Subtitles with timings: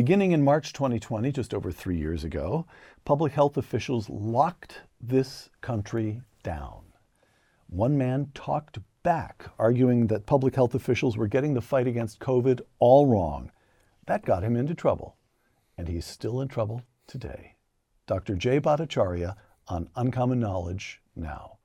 [0.00, 2.64] Beginning in March 2020, just over three years ago,
[3.04, 6.84] public health officials locked this country down.
[7.66, 12.62] One man talked back, arguing that public health officials were getting the fight against COVID
[12.78, 13.52] all wrong.
[14.06, 15.18] That got him into trouble,
[15.76, 17.56] and he's still in trouble today.
[18.06, 18.36] Dr.
[18.36, 19.36] Jay Bhattacharya
[19.68, 21.58] on Uncommon Knowledge now.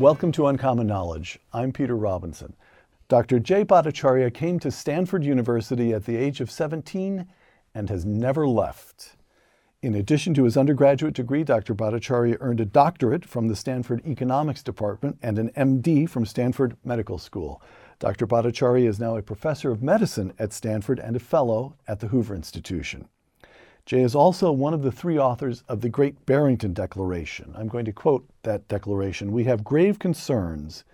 [0.00, 1.38] Welcome to Uncommon Knowledge.
[1.52, 2.56] I'm Peter Robinson.
[3.06, 3.38] Dr.
[3.38, 7.28] Jay Bhattacharya came to Stanford University at the age of 17
[7.76, 9.14] and has never left.
[9.82, 11.76] In addition to his undergraduate degree, Dr.
[11.76, 17.16] Bhattacharya earned a doctorate from the Stanford Economics Department and an MD from Stanford Medical
[17.16, 17.62] School.
[18.00, 18.26] Dr.
[18.26, 22.34] Bhattacharya is now a professor of medicine at Stanford and a fellow at the Hoover
[22.34, 23.08] Institution.
[23.86, 27.52] Jay is also one of the three authors of the Great Barrington Declaration.
[27.54, 29.30] I'm going to quote that declaration.
[29.30, 30.84] We have grave concerns,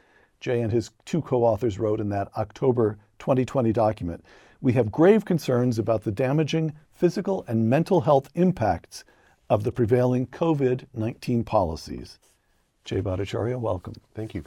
[0.41, 4.25] Jay and his two co authors wrote in that October 2020 document.
[4.61, 9.05] We have grave concerns about the damaging physical and mental health impacts
[9.48, 12.19] of the prevailing COVID 19 policies.
[12.84, 13.95] Jay Bhattacharya, welcome.
[14.17, 14.42] Thank you.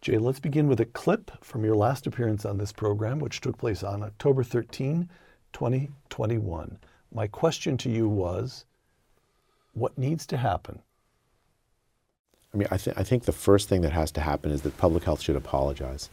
[0.00, 3.56] Jay, let's begin with a clip from your last appearance on this program, which took
[3.56, 5.08] place on October 13,
[5.52, 6.78] 2021
[7.16, 8.66] my question to you was
[9.72, 10.80] what needs to happen?
[12.52, 14.76] I mean, I, th- I think the first thing that has to happen is that
[14.76, 16.10] public health should apologize.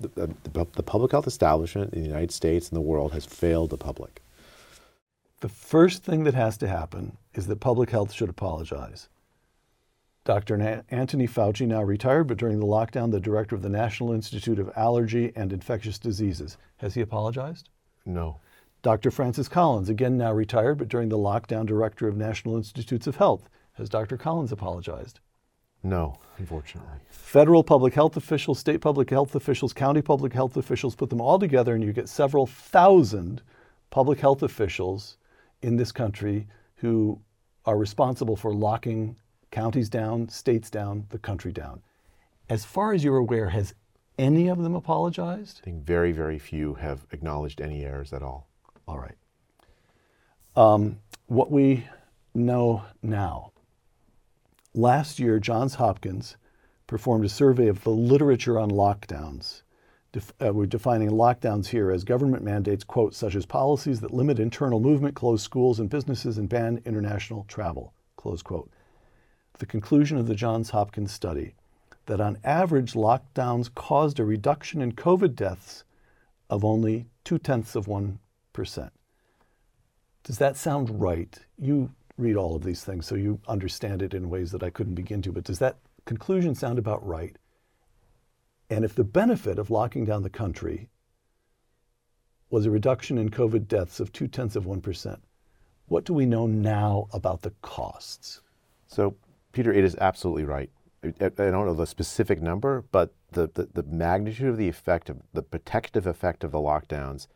[0.00, 3.70] The, the, the public health establishment in the United States and the world has failed
[3.70, 4.22] the public.
[5.40, 9.08] The first thing that has to happen is that public health should apologize.
[10.24, 10.56] Dr.
[10.56, 14.58] Na- Anthony Fauci, now retired, but during the lockdown, the director of the National Institute
[14.58, 17.68] of Allergy and Infectious Diseases, has he apologized?
[18.06, 18.38] No.
[18.82, 19.12] Dr.
[19.12, 23.48] Francis Collins, again now retired, but during the lockdown, director of National Institutes of Health.
[23.74, 24.16] Has Dr.
[24.16, 25.20] Collins apologized?
[25.84, 26.98] No, unfortunately.
[27.08, 31.38] Federal public health officials, state public health officials, county public health officials, put them all
[31.38, 33.42] together, and you get several thousand
[33.90, 35.16] public health officials
[35.62, 36.46] in this country
[36.76, 37.20] who
[37.64, 39.16] are responsible for locking
[39.50, 41.80] counties down, states down, the country down.
[42.48, 43.74] As far as you're aware, has
[44.18, 45.60] any of them apologized?
[45.62, 48.48] I think very, very few have acknowledged any errors at all.
[48.92, 49.16] All right.
[50.54, 50.98] Um,
[51.28, 51.86] what we
[52.34, 53.52] know now.
[54.74, 56.36] Last year, Johns Hopkins
[56.86, 59.62] performed a survey of the literature on lockdowns.
[60.12, 64.38] Def- uh, we're defining lockdowns here as government mandates, quote, such as policies that limit
[64.38, 68.70] internal movement, close schools and businesses, and ban international travel, close quote.
[69.58, 71.54] The conclusion of the Johns Hopkins study
[72.04, 75.84] that on average, lockdowns caused a reduction in COVID deaths
[76.50, 78.18] of only two tenths of one percent.
[80.24, 81.36] Does that sound right?
[81.58, 84.94] You read all of these things, so you understand it in ways that I couldn't
[84.94, 87.36] begin to, but does that conclusion sound about right?
[88.70, 90.88] And if the benefit of locking down the country
[92.50, 95.18] was a reduction in COVID deaths of two tenths of 1%,
[95.86, 98.40] what do we know now about the costs?
[98.86, 99.16] So,
[99.52, 100.70] Peter, it is absolutely right.
[101.02, 105.10] I, I don't know the specific number, but the, the, the magnitude of the effect
[105.10, 107.26] of the protective effect of the lockdowns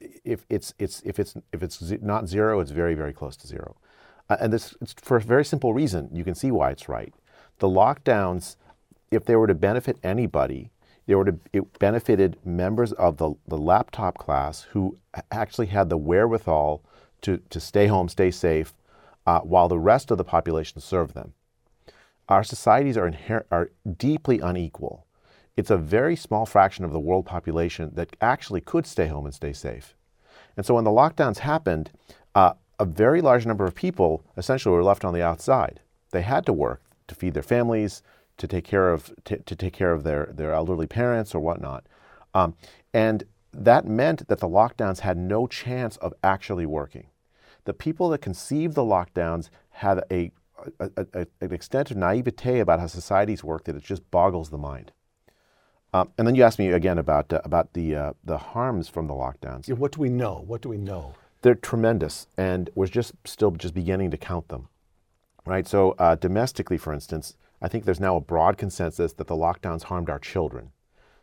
[0.00, 3.76] if it's it's if it's if it's not zero, it's very very close to zero,
[4.28, 6.08] uh, and this it's for a very simple reason.
[6.12, 7.14] You can see why it's right.
[7.58, 8.56] The lockdowns,
[9.10, 10.70] if they were to benefit anybody,
[11.06, 14.98] they were to it benefited members of the the laptop class who
[15.30, 16.82] actually had the wherewithal
[17.22, 18.74] to to stay home, stay safe,
[19.26, 21.32] uh, while the rest of the population served them.
[22.28, 25.05] Our societies are inher- are deeply unequal
[25.56, 29.34] it's a very small fraction of the world population that actually could stay home and
[29.34, 29.94] stay safe.
[30.56, 31.90] And so when the lockdowns happened,
[32.34, 35.80] uh, a very large number of people essentially were left on the outside.
[36.10, 38.02] They had to work to feed their families,
[38.36, 41.86] to take care of to, to take care of their, their elderly parents or whatnot.
[42.34, 42.54] Um,
[42.92, 47.06] and that meant that the lockdowns had no chance of actually working.
[47.64, 50.30] The people that conceived the lockdowns had a,
[50.78, 54.58] a, a, an extent of naivete about how societies work that it just boggles the
[54.58, 54.92] mind.
[55.96, 59.06] Um, and then you asked me again about uh, about the uh, the harms from
[59.06, 59.66] the lockdowns.
[59.66, 60.44] Yeah, what do we know?
[60.46, 61.14] What do we know?
[61.42, 64.68] They're tremendous, and we're just still just beginning to count them.
[65.46, 65.66] Right.
[65.66, 69.84] So uh, domestically, for instance, I think there's now a broad consensus that the lockdowns
[69.84, 70.72] harmed our children.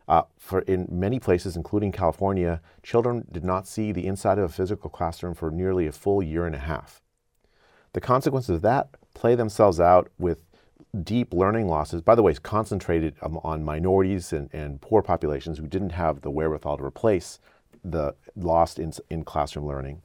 [0.07, 4.53] Uh, for in many places, including California, children did not see the inside of a
[4.53, 7.01] physical classroom for nearly a full year and a half.
[7.93, 10.43] The consequences of that play themselves out with
[11.01, 15.67] deep learning losses, by the way, is concentrated on minorities and, and poor populations who
[15.67, 17.39] didn't have the wherewithal to replace
[17.83, 20.01] the lost in, in classroom learning.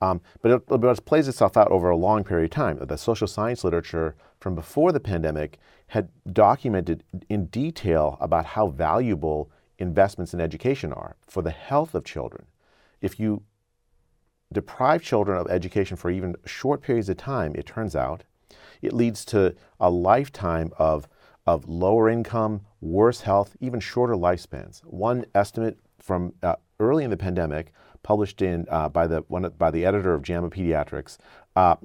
[0.00, 2.78] Um, but, it, but it plays itself out over a long period of time.
[2.78, 5.58] The social science literature from before the pandemic
[5.88, 12.04] had documented in detail about how valuable investments in education are for the health of
[12.04, 12.46] children.
[13.00, 13.42] If you
[14.52, 18.24] deprive children of education for even short periods of time, it turns out,
[18.82, 21.08] it leads to a lifetime of,
[21.46, 24.80] of lower income, worse health, even shorter lifespans.
[24.84, 27.72] One estimate from uh, early in the pandemic,
[28.02, 31.18] published in uh, by the one by the editor of JAMA Pediatrics,
[31.56, 31.76] uh,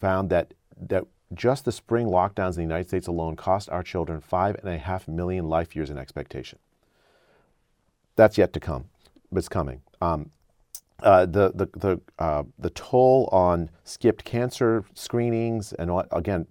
[0.00, 1.04] found that that
[1.34, 4.78] just the spring lockdowns in the United States alone cost our children five and a
[4.78, 6.58] half million life years in expectation.
[8.16, 8.86] That's yet to come,
[9.30, 9.82] but it's coming.
[10.00, 10.30] Um,
[11.02, 16.46] uh, the the the, uh, the toll on skipped cancer screenings and all, again,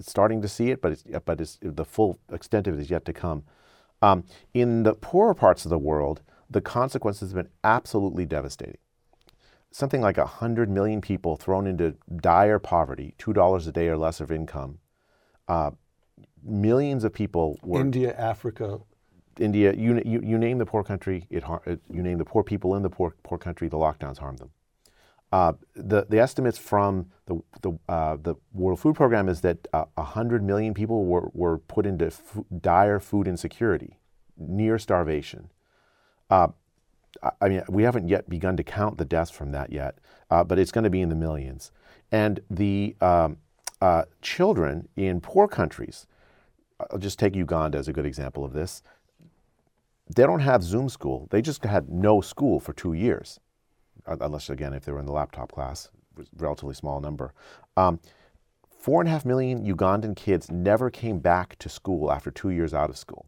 [0.00, 3.04] starting to see it, but it's, but it's, the full extent of it is yet
[3.04, 3.44] to come.
[4.02, 4.24] Um,
[4.54, 8.78] in the poorer parts of the world, the consequences have been absolutely devastating.
[9.70, 14.30] Something like 100 million people thrown into dire poverty, $2 a day or less of
[14.30, 14.78] income.
[15.48, 15.72] Uh,
[16.42, 17.80] millions of people were.
[17.80, 18.80] India, Africa.
[19.38, 22.74] India, you, you, you name the poor country, it, it, you name the poor people
[22.74, 24.50] in the poor, poor country, the lockdowns harmed them.
[25.32, 29.84] Uh, the, the estimates from the, the, uh, the World Food Program is that uh,
[29.96, 33.98] 100 million people were, were put into f- dire food insecurity,
[34.38, 35.50] near starvation.
[36.30, 36.48] Uh,
[37.40, 39.98] I mean, we haven't yet begun to count the deaths from that yet,
[40.30, 41.72] uh, but it's going to be in the millions.
[42.12, 43.38] And the um,
[43.80, 46.06] uh, children in poor countries,
[46.90, 48.82] I'll just take Uganda as a good example of this.
[50.14, 51.26] They don't have Zoom school.
[51.30, 53.40] They just had no school for two years,
[54.06, 55.90] unless, again, if they were in the laptop class,
[56.36, 57.32] relatively small number.
[57.76, 58.00] Um,
[58.78, 62.72] four and a half million Ugandan kids never came back to school after two years
[62.72, 63.26] out of school.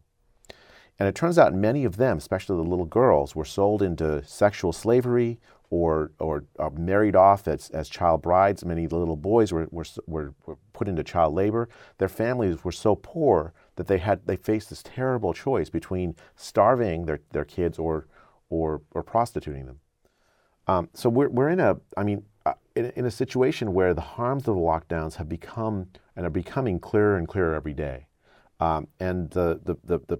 [0.97, 4.73] And it turns out many of them, especially the little girls, were sold into sexual
[4.73, 5.39] slavery
[5.69, 8.65] or, or uh, married off as, as child brides.
[8.65, 11.69] Many little boys were, were, were, were put into child labor.
[11.99, 17.05] Their families were so poor that they, had, they faced this terrible choice between starving
[17.05, 18.07] their, their kids or,
[18.49, 19.79] or, or prostituting them.
[20.67, 24.01] Um, so we're, we're in a, I mean, uh, in, in a situation where the
[24.01, 25.87] harms of the lockdowns have become
[26.17, 28.07] and are becoming clearer and clearer every day.
[28.59, 30.19] Um, and the, the, the,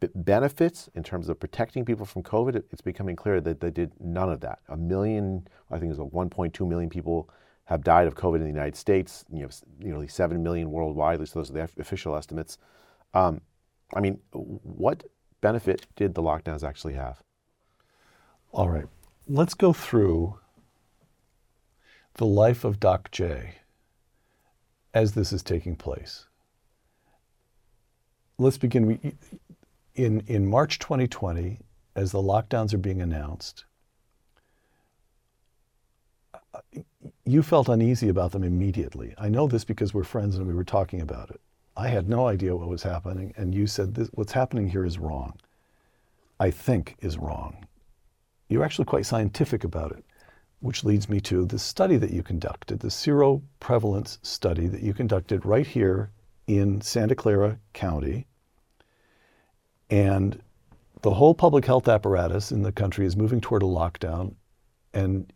[0.00, 3.92] the benefits in terms of protecting people from COVID, it's becoming clear that they did
[4.00, 4.58] none of that.
[4.68, 7.30] A million, I think it was 1.2 million people
[7.64, 9.24] have died of COVID in the United States.
[9.32, 9.48] You know,
[9.78, 11.14] nearly 7 million worldwide.
[11.14, 12.58] At least those are the official estimates.
[13.14, 13.40] Um,
[13.94, 15.04] I mean, what
[15.40, 17.22] benefit did the lockdowns actually have?
[18.52, 18.86] All right,
[19.28, 20.38] let's go through
[22.14, 23.54] the life of Doc J
[24.94, 26.26] as this is taking place.
[28.38, 29.16] Let's begin
[29.94, 31.60] in, in March 2020,
[31.94, 33.64] as the lockdowns are being announced,
[37.24, 39.14] you felt uneasy about them immediately.
[39.18, 41.40] I know this because we're friends and we were talking about it.
[41.76, 45.38] I had no idea what was happening, and you said, What's happening here is wrong.
[46.38, 47.66] I think is wrong.
[48.48, 50.04] You're actually quite scientific about it,
[50.60, 55.46] which leads me to the study that you conducted, the seroprevalence study that you conducted
[55.46, 56.10] right here
[56.46, 58.26] in Santa Clara County
[59.92, 60.40] and
[61.02, 64.34] the whole public health apparatus in the country is moving toward a lockdown.
[64.94, 65.30] And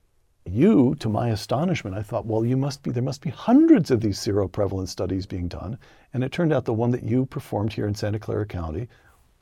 [0.49, 4.01] you, to my astonishment, I thought, well, you must be, there must be hundreds of
[4.01, 5.79] these seroprevalence studies being done.
[6.13, 8.89] And it turned out the one that you performed here in Santa Clara County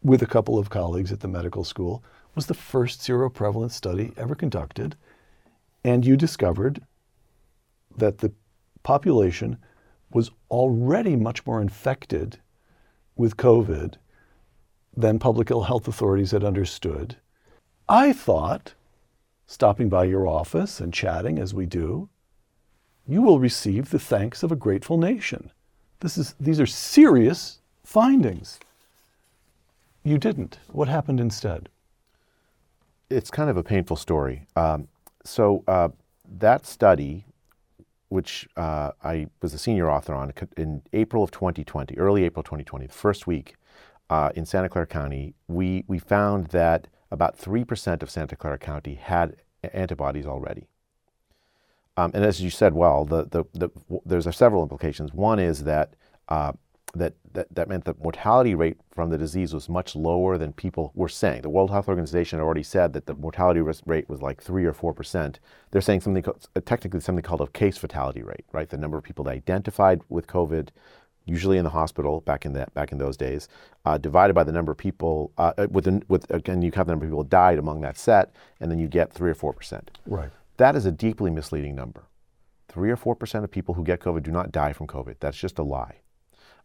[0.02, 2.02] with a couple of colleagues at the medical school
[2.34, 4.96] was the first seroprevalence study ever conducted.
[5.84, 6.82] And you discovered
[7.96, 8.32] that the
[8.82, 9.58] population
[10.10, 12.38] was already much more infected
[13.16, 13.94] with COVID
[14.96, 17.16] than public health authorities had understood.
[17.88, 18.74] I thought,
[19.46, 22.08] stopping by your office and chatting as we do,
[23.06, 25.50] you will receive the thanks of a grateful nation.
[26.00, 28.58] This is, these are serious findings.
[30.02, 30.58] You didn't.
[30.72, 31.68] What happened instead?
[33.10, 34.46] It's kind of a painful story.
[34.56, 34.88] Um,
[35.24, 35.88] so, uh,
[36.38, 37.24] that study,
[38.08, 42.86] which uh, I was a senior author on in April of 2020, early April 2020,
[42.86, 43.54] the first week,
[44.10, 48.94] uh, in Santa Clara County, we, we found that about 3% of Santa Clara County
[48.94, 49.36] had
[49.72, 50.66] antibodies already.
[51.96, 53.70] Um, and as you said, well, the, the, the,
[54.04, 55.12] there's several implications.
[55.12, 55.94] One is that,
[56.28, 56.52] uh,
[56.94, 60.92] that, that, that meant the mortality rate from the disease was much lower than people
[60.94, 61.42] were saying.
[61.42, 65.36] The World Health Organization already said that the mortality rate was like 3 or 4%.
[65.70, 66.24] They're saying something,
[66.64, 68.68] technically something called a case fatality rate, right?
[68.68, 70.68] The number of people that identified with COVID
[71.24, 73.48] usually in the hospital back in that back in those days,
[73.84, 76.92] uh, divided by the number of people uh, uh with with again you have the
[76.92, 79.98] number of people died among that set, and then you get three or four percent.
[80.06, 80.30] Right.
[80.56, 82.04] That is a deeply misleading number.
[82.68, 85.16] Three or four percent of people who get COVID do not die from COVID.
[85.20, 86.00] That's just a lie.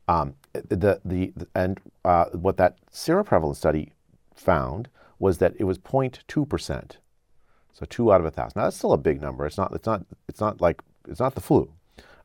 [0.07, 3.93] Um, the, the, the, and uh, what that seroprevalence study
[4.35, 4.89] found
[5.19, 6.97] was that it was 0.2 percent,
[7.71, 8.53] so two out of a thousand.
[8.55, 9.45] Now that's still a big number.
[9.45, 9.73] It's not.
[9.73, 10.05] It's not.
[10.27, 11.71] It's not like it's not the flu.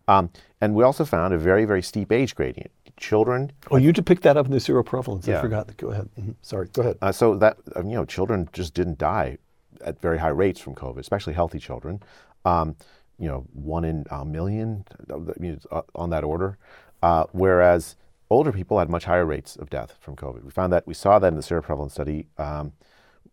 [0.07, 0.31] Um,
[0.61, 2.71] and we also found a very very steep age gradient.
[2.97, 3.51] Children.
[3.71, 5.27] Oh, you picked that up in the seroprevalence.
[5.27, 5.39] Yeah.
[5.39, 5.77] I forgot.
[5.77, 6.09] Go ahead.
[6.21, 6.35] Mhm.
[6.43, 6.69] Sorry.
[6.73, 6.99] Go ahead.
[7.03, 9.39] Uh, so that um, you know, children just didn't die
[9.85, 12.01] at very high rates from COVID, especially healthy children.
[12.45, 12.77] Um,
[13.19, 16.57] you know, one in a million, uh, I mean, it's, uh, on that order.
[17.03, 17.97] Uh, whereas
[18.31, 20.43] older people had much higher rates of death from COVID.
[20.45, 22.27] We found that we saw that in the seroprevalence study.
[22.39, 22.73] Um,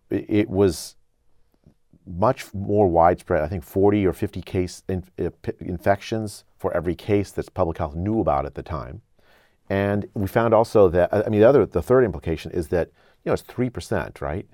[0.09, 0.95] it, it was
[2.05, 3.43] much more widespread.
[3.43, 7.79] I think 40 or 50 case in, uh, p- infections for every case that public
[7.79, 9.01] health knew about at the time.
[9.67, 12.89] And we found also that I mean the other the third implication is that
[13.23, 14.45] you know it's three percent, right?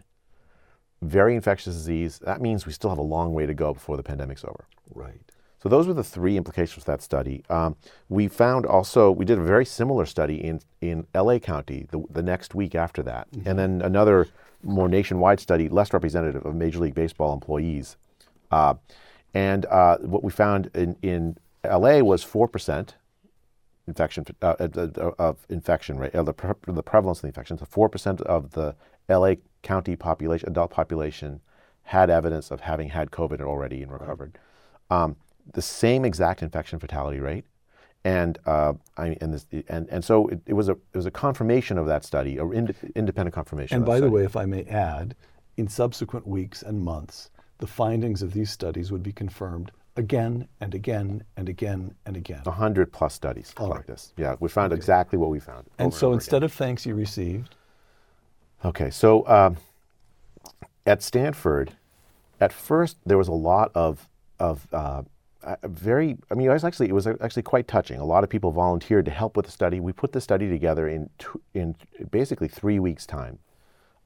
[1.01, 2.19] Very infectious disease.
[2.19, 4.63] That means we still have a long way to go before the pandemic's over.
[4.95, 5.19] Right.
[5.61, 7.43] So those were the three implications of that study.
[7.49, 7.75] Um,
[8.07, 12.23] we found also we did a very similar study in in LA County the, the
[12.23, 14.27] next week after that, and then another
[14.63, 17.97] more nationwide study, less representative of Major League Baseball employees.
[18.49, 18.75] Uh,
[19.33, 22.95] and uh, what we found in, in LA was four percent
[23.87, 27.57] infection uh, uh, of infection rate, uh, the, pre- the prevalence of the infection.
[27.57, 28.75] So four percent of the
[29.09, 31.39] LA County population, adult population,
[31.83, 34.37] had evidence of having had COVID already and recovered.
[34.89, 35.15] Um,
[35.53, 37.45] the same exact infection fatality rate,
[38.03, 41.11] and uh, I and, this, and and so it, it was a it was a
[41.11, 43.75] confirmation of that study, or ind- independent confirmation.
[43.75, 44.15] And of that by the study.
[44.15, 45.15] way, if I may add,
[45.55, 50.73] in subsequent weeks and months, the findings of these studies would be confirmed again and
[50.73, 52.41] again and again and again.
[52.45, 53.87] a hundred plus studies All like right.
[53.87, 54.13] this.
[54.15, 55.65] Yeah, we found exactly what we found.
[55.79, 57.55] And so over instead of thanks you received,
[58.63, 59.57] okay, so um,
[60.85, 61.73] at Stanford,
[62.39, 64.07] at first there was a lot of
[64.39, 65.01] of uh,
[65.43, 66.17] uh, very.
[66.31, 67.99] I mean, it was actually it was actually quite touching.
[67.99, 69.79] A lot of people volunteered to help with the study.
[69.79, 71.75] We put the study together in two, in
[72.11, 73.39] basically three weeks' time.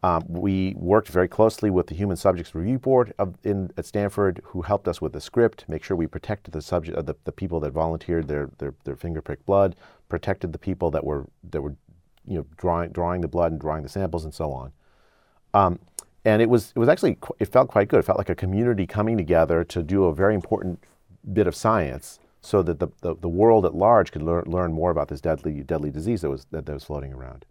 [0.03, 4.41] Um, we worked very closely with the Human Subjects Review Board of, in, at Stanford,
[4.45, 7.31] who helped us with the script, make sure we protected the subject, uh, the, the
[7.31, 9.75] people that volunteered their, their, their finger prick blood,
[10.09, 11.75] protected the people that were that were,
[12.27, 14.71] you know, drawing drawing the blood and drawing the samples and so on.
[15.53, 15.79] Um,
[16.25, 17.99] and it was it was actually it felt quite good.
[17.99, 20.83] It felt like a community coming together to do a very important
[21.31, 24.89] bit of science, so that the, the, the world at large could learn, learn more
[24.89, 27.45] about this deadly deadly disease that was that, that was floating around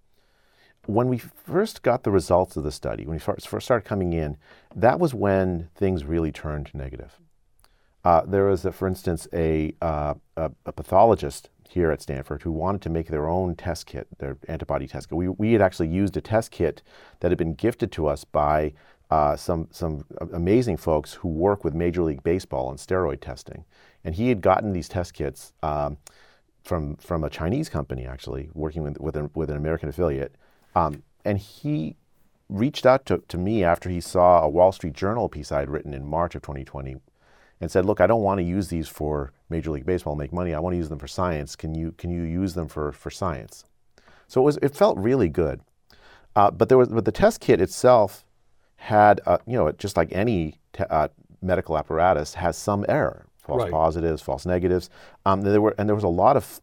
[0.87, 4.37] when we first got the results of the study, when we first started coming in,
[4.75, 7.19] that was when things really turned negative.
[8.05, 12.51] Uh, there was, a, for instance, a, uh, a, a pathologist here at Stanford who
[12.51, 15.17] wanted to make their own test kit, their antibody test kit.
[15.17, 16.83] We, we had actually used a test kit
[17.21, 18.73] that had been gifted to us by
[19.11, 23.65] uh, some, some amazing folks who work with Major League Baseball on steroid testing.
[24.03, 25.99] And he had gotten these test kits um,
[26.65, 30.37] from, from a Chinese company, actually, working with, with, an, with an American affiliate.
[30.75, 31.97] Um, and he
[32.49, 35.71] reached out to, to me after he saw a Wall Street Journal piece I had
[35.71, 36.97] written in March of 2020
[37.61, 40.33] and said, "Look, I don't want to use these for Major League Baseball and make
[40.33, 40.55] money.
[40.55, 41.57] I want to use them for science.
[41.57, 43.65] Can you can you use them for for science?"
[44.29, 45.61] So it was it felt really good,
[46.37, 48.25] uh, but there was but the test kit itself
[48.77, 51.09] had uh, you know just like any te- uh,
[51.43, 53.71] medical apparatus has some error, false Right.
[53.73, 54.89] positives, false negatives.
[55.27, 56.61] Um, there were and there was a lot of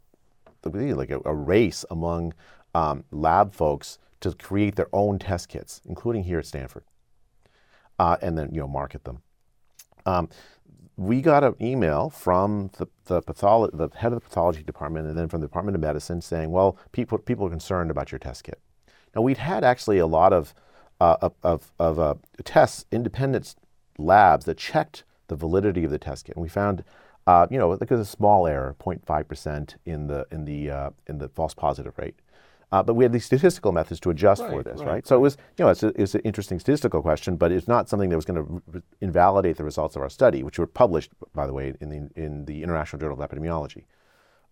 [0.64, 2.34] like a, a race among
[2.78, 6.84] um, lab folks to create their own test kits, including here at Stanford,
[7.98, 9.24] uh, and then you know market them.
[10.06, 10.30] Um,
[10.96, 15.18] we got an email from the the, patholo- the head of the pathology department, and
[15.18, 18.44] then from the Department of Medicine, saying, "Well, people people are concerned about your test
[18.44, 18.60] kit."
[19.16, 20.54] Now we'd had actually a lot of
[21.02, 23.56] uh, of of, uh, tests, independent
[23.98, 26.84] labs that checked the validity of the test kit, and we found.
[27.26, 31.18] Uh, you know, like a small error, 0.5 percent in the in the uh, in
[31.18, 32.16] the false positive rate,
[32.72, 35.08] uh, but we had these statistical methods to adjust for this, right, right?
[35.08, 37.88] So it was, you know, it's, a, it's an interesting statistical question, but it's not
[37.88, 41.12] something that was going to r- invalidate the results of our study, which were published,
[41.34, 43.86] by the way, in the in the International Journal of Epidemiology.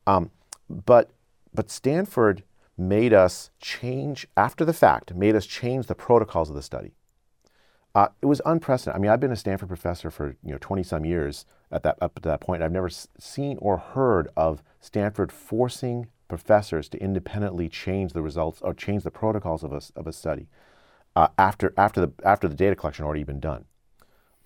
[0.07, 0.31] Um,
[0.69, 1.11] but
[1.53, 2.43] but Stanford
[2.77, 6.93] made us change after the fact, made us change the protocols of the study.
[7.93, 8.97] Uh, it was unprecedented.
[8.97, 11.97] I mean, I've been a Stanford professor for you know 20 some years at that
[12.01, 12.63] up to that point.
[12.63, 18.61] I've never s- seen or heard of Stanford forcing professors to independently change the results
[18.61, 20.47] or change the protocols of a, of a study
[21.15, 23.65] uh, after after the after the data collection already been done,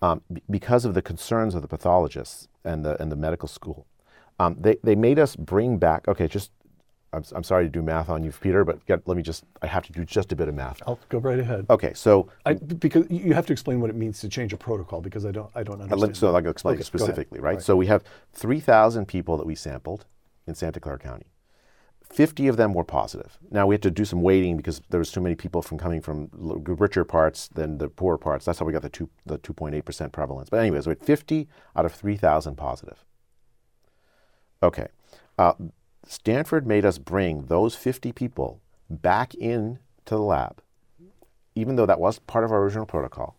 [0.02, 3.88] um, b- because of the concerns of the pathologists and the and the medical school.
[4.40, 6.08] Um, they they made us bring back.
[6.08, 6.52] Okay, just
[7.12, 9.66] I'm, I'm sorry to do math on you, Peter, but get, let me just, I
[9.68, 10.80] have to do just a bit of math.
[10.86, 11.66] I'll go right ahead.
[11.68, 15.02] Okay, so I, because you have to explain what it means to change a protocol
[15.02, 16.02] because I don't I don't understand.
[16.02, 17.16] let- So I'll explain Okay, it go ahead.
[17.16, 17.56] specifically, right?
[17.56, 17.64] Right.
[17.64, 20.06] So we have 3,000 people that we sampled
[20.46, 21.26] in Santa Clara County.
[22.10, 23.38] 50 of them were positive.
[23.52, 26.02] Now we had to do some weighting because there was too many people from coming
[26.02, 28.46] from richer parts than the poorer parts.
[28.46, 30.50] That's how we got the two the 2.8% prevalence.
[30.50, 33.06] But anyways, we had 50 out of 3,000 positive.
[34.62, 34.88] Okay,
[35.38, 35.54] uh,
[36.06, 40.62] Stanford made us bring those 50 people back in to the lab,
[41.56, 43.38] even though that was part of our original protocol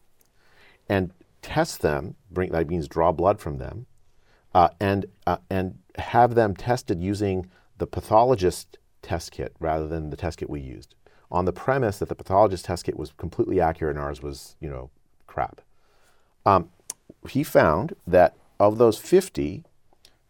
[0.88, 1.12] and
[1.42, 2.14] test them.
[2.30, 3.86] Bring that means draw blood from them,
[4.54, 7.50] uh, and uh, and have them tested using
[7.80, 10.94] the pathologist test kit rather than the test kit we used,
[11.32, 14.68] on the premise that the pathologist test kit was completely accurate and ours was you
[14.68, 14.90] know
[15.26, 15.60] crap.
[16.46, 16.70] Um,
[17.28, 19.64] he found that of those 50,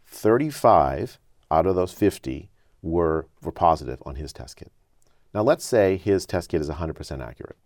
[0.07, 1.19] 35
[1.51, 2.49] out of those 50
[2.83, 4.73] were were positive on his test kit.
[5.35, 7.57] Now let's say his test kit is 100% accurate.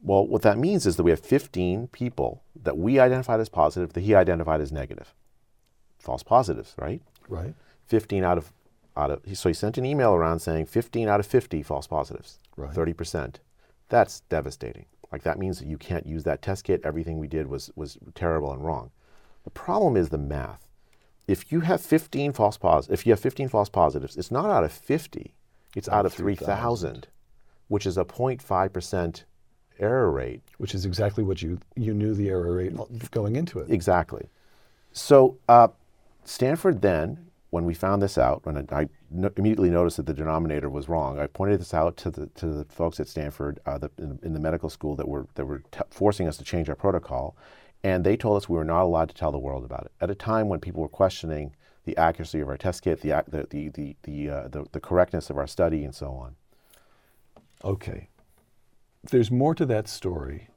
[0.00, 3.94] Well, what that means is that we have 15 people that we identified as positive
[3.94, 5.12] that he identified as negative.
[5.98, 7.02] False positives, right?
[7.28, 7.54] Right.
[7.88, 8.52] 15 out of
[8.98, 12.38] out of so he sent an email around saying 15 out of 50 false positives.
[12.56, 12.74] Right.
[12.74, 13.36] 30%.
[13.88, 14.86] That's devastating.
[15.12, 16.82] Like that means that you can't use that test kit.
[16.84, 18.90] Everything we did was was terrible and wrong.
[19.44, 20.68] The problem is the math.
[21.26, 24.64] If you have 15 false pos if you have 15 false positives, it's not out
[24.64, 25.34] of 50.
[25.76, 27.06] It's out of 3,000,
[27.68, 29.24] which is a 0.5%
[29.78, 30.42] error rate.
[30.56, 32.72] Which is exactly what you you knew the error rate
[33.10, 33.70] going into it.
[33.70, 34.28] Exactly.
[34.92, 35.68] So uh,
[36.24, 40.68] Stanford then, when we found this out, when I, no- immediately noticed that the denominator
[40.68, 43.90] was wrong, I pointed this out to the to the folks at Stanford uh, the,
[43.98, 46.76] in, in the medical school that were that were t- forcing us to change our
[46.76, 47.36] protocol,
[47.82, 50.10] and they told us we were not allowed to tell the world about it at
[50.10, 53.68] a time when people were questioning the accuracy of our test kit, the the the
[53.70, 56.36] the the, uh, the, the correctness of our study, and so on.
[57.64, 58.08] Okay.
[59.10, 60.48] There's more to that story,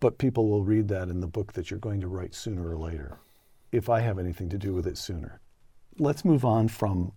[0.00, 2.78] but people will read that in the book that you're going to write sooner or
[2.78, 3.18] later,
[3.72, 5.40] if I have anything to do with it sooner.
[5.98, 7.12] Let's move on from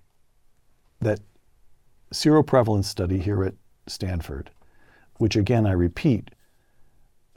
[1.02, 1.20] that
[2.14, 3.56] seroprevalence study here at
[3.88, 4.52] Stanford,
[5.18, 6.32] which again, I repeat,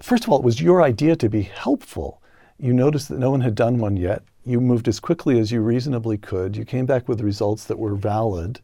[0.01, 2.23] first of all, it was your idea to be helpful.
[2.59, 4.23] You noticed that no one had done one yet.
[4.45, 6.57] You moved as quickly as you reasonably could.
[6.57, 8.61] You came back with results that were valid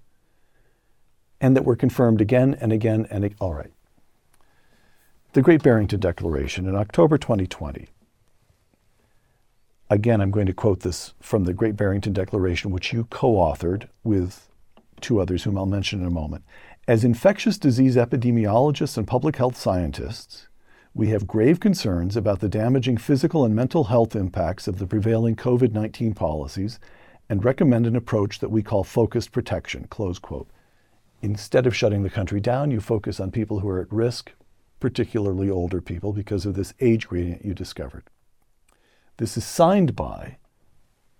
[1.40, 3.72] and that were confirmed again and again and all right.
[5.32, 7.88] The Great Barrington Declaration in October 2020.
[9.90, 13.88] Again, I'm going to quote this from the Great Barrington Declaration, which you co authored
[14.04, 14.48] with
[15.00, 16.44] two others whom I'll mention in a moment.
[16.86, 20.48] As infectious disease epidemiologists and public health scientists,
[20.92, 25.36] we have grave concerns about the damaging physical and mental health impacts of the prevailing
[25.36, 26.78] COVID 19 policies
[27.30, 29.86] and recommend an approach that we call focused protection.
[29.88, 30.48] Close quote.
[31.22, 34.32] Instead of shutting the country down, you focus on people who are at risk,
[34.80, 38.04] particularly older people, because of this age gradient you discovered.
[39.18, 40.36] This is signed by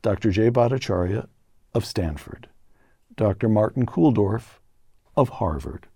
[0.02, 0.30] Dr.
[0.30, 1.26] Jay Bhattacharya
[1.74, 2.48] of Stanford,
[3.16, 3.48] Dr.
[3.48, 4.60] Martin Kulldorff
[5.16, 5.88] of Harvard,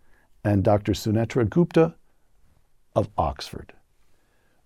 [0.43, 0.95] and Dr.
[0.95, 1.95] Sunetra Gupta
[2.97, 3.73] of Oxford.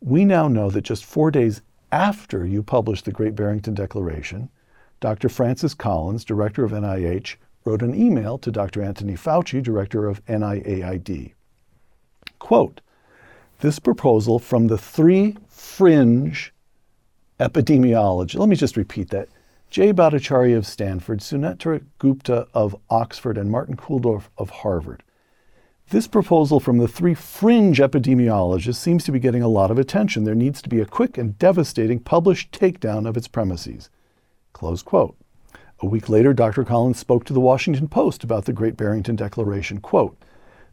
[0.00, 1.60] We now know that just four days
[1.92, 4.48] after you published the Great Barrington Declaration,
[5.00, 5.28] Dr.
[5.28, 8.82] Francis Collins, director of NIH, wrote an email to Dr.
[8.82, 11.34] Anthony Fauci, director of NIAID.
[12.38, 12.80] Quote,
[13.60, 16.54] this proposal from the three fringe
[17.38, 19.28] epidemiologists, let me just repeat that.
[19.70, 25.02] Jay Bhattacharya of Stanford, Sunetra Gupta of Oxford, and Martin Kulldorff of Harvard.
[25.90, 30.24] This proposal from the three fringe epidemiologists seems to be getting a lot of attention.
[30.24, 33.90] There needs to be a quick and devastating published takedown of its premises.
[34.52, 35.16] Close quote.
[35.80, 36.64] A week later, Dr.
[36.64, 39.78] Collins spoke to the Washington Post about the Great Barrington Declaration.
[39.80, 40.16] Quote,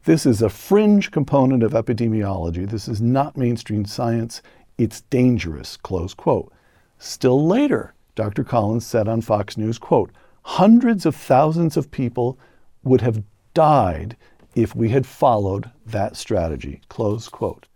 [0.06, 2.70] this is a fringe component of epidemiology.
[2.70, 4.42] This is not mainstream science.
[4.78, 6.52] It's dangerous, close quote.
[6.98, 8.44] Still later, Dr.
[8.44, 10.12] Collins said on Fox News, quote,
[10.44, 12.38] hundreds of thousands of people
[12.84, 14.16] would have died
[14.56, 17.68] if we had followed that strategy, close quote.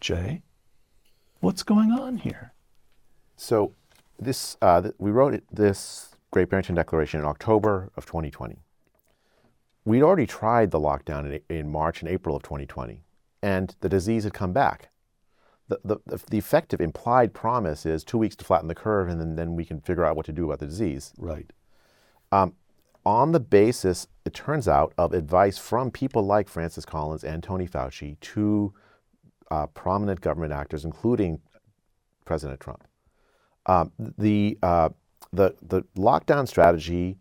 [0.00, 0.42] Jay,
[1.40, 2.52] what's going on here?
[3.36, 3.74] So
[4.18, 8.58] this uh, th- we wrote it, this Great Barrington Declaration in October of 2020.
[9.84, 13.02] We'd already tried the lockdown in, in March and April of 2020,
[13.42, 14.90] and the disease had come back.
[15.68, 19.36] The, the, the, effective implied promise is two weeks to flatten the curve, and then,
[19.36, 21.12] then we can figure out what to do about the disease.
[21.16, 21.50] Right.
[22.30, 22.54] Um,
[23.06, 27.66] on the basis, it turns out, of advice from people like Francis Collins and Tony
[27.66, 28.74] Fauci two
[29.50, 31.40] uh, prominent government actors, including
[32.24, 32.86] President Trump.
[33.66, 34.90] Um, the, uh,
[35.32, 37.18] the, the lockdown strategy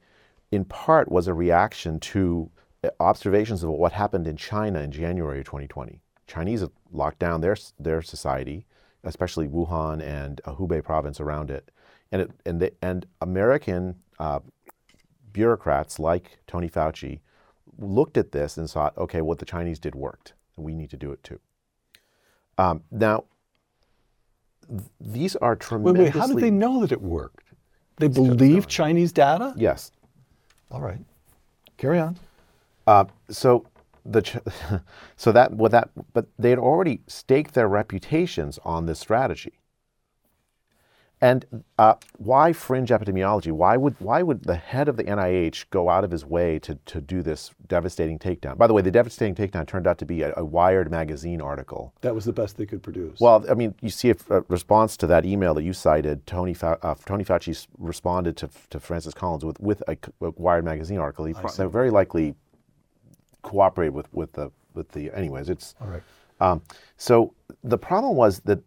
[0.51, 2.49] in part was a reaction to
[2.83, 6.01] uh, observations of what happened in China in January of 2020.
[6.27, 8.65] Chinese locked down their their society,
[9.03, 11.71] especially Wuhan and uh, Hubei province around it,
[12.11, 14.39] and it, and and American uh,
[15.33, 17.19] bureaucrats like Tony Fauci
[17.77, 20.97] looked at this and thought, okay, what the Chinese did worked, and we need to
[20.97, 21.39] do it too.
[22.57, 23.23] Um, now,
[24.69, 26.03] th- these are Wait, tremendously.
[26.05, 27.53] wait, how did they know that it worked?
[27.97, 29.53] They believed Chinese data?
[29.55, 29.91] Yes.
[30.71, 30.99] All right.
[31.77, 32.17] Carry on.
[32.87, 33.65] Uh, so
[34.05, 34.37] the ch-
[35.15, 39.53] so that what that but they had already staked their reputations on this strategy.
[41.23, 43.51] And uh, why fringe epidemiology?
[43.51, 46.79] Why would why would the head of the NIH go out of his way to,
[46.87, 48.57] to do this devastating takedown?
[48.57, 51.93] By the way, the devastating takedown turned out to be a, a Wired magazine article.
[52.01, 53.19] That was the best they could produce.
[53.19, 56.25] Well, I mean, you see a, a response to that email that you cited.
[56.25, 60.65] Tony Fau- uh, Tony Fauci responded to, to Francis Collins with with a, a Wired
[60.65, 61.25] magazine article.
[61.25, 62.33] He pro- very likely
[63.41, 65.11] cooperated with with the with the.
[65.11, 66.03] Anyways, it's all right.
[66.39, 66.61] um,
[66.97, 68.59] so the problem was that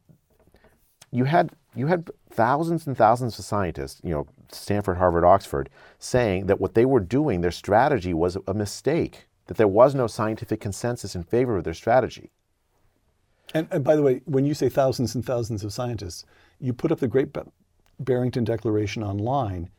[1.10, 6.46] you had you had thousands and thousands of scientists, you know, Stanford, Harvard, Oxford, saying
[6.46, 9.26] that what they were doing, their strategy was a mistake.
[9.46, 12.30] That there was no scientific consensus in favor of their strategy.
[13.52, 16.24] And, and by the way, when you say thousands and thousands of scientists,
[16.58, 17.28] you put up the Great
[18.00, 19.70] Barrington Declaration online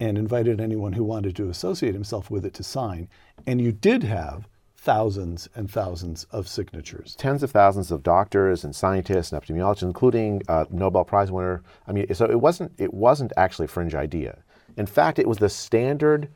[0.00, 3.08] and invited anyone who wanted to associate himself with it to sign.
[3.46, 7.16] And you did have thousands and thousands of signatures.
[7.16, 11.62] tens of thousands of doctors and scientists and epidemiologists, including uh, Nobel Prize winner.
[11.86, 14.38] I mean, so it wasn't it wasn't actually a fringe idea.
[14.76, 16.28] In fact, it was the standard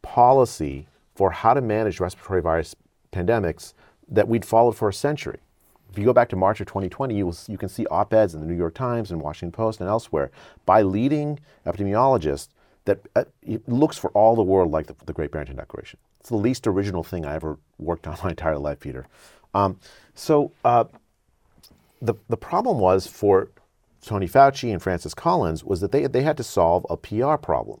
[0.00, 2.74] policy for how to manage respiratory virus
[3.12, 3.74] pandemics
[4.08, 5.38] that we'd followed for a century.
[5.90, 8.40] If you go back to March of 2020, you, will, you can see op-eds in
[8.40, 10.30] the New York Times and Washington Post and elsewhere
[10.64, 12.48] by leading epidemiologists
[12.84, 15.98] that uh, it looks for all the world like the, the Great Barrington Declaration.
[16.20, 19.06] It's the least original thing I ever worked on my entire life, Peter.
[19.54, 19.78] Um,
[20.14, 20.84] so uh,
[22.00, 23.50] the the problem was for
[24.02, 27.80] Tony Fauci and Francis Collins was that they they had to solve a PR problem.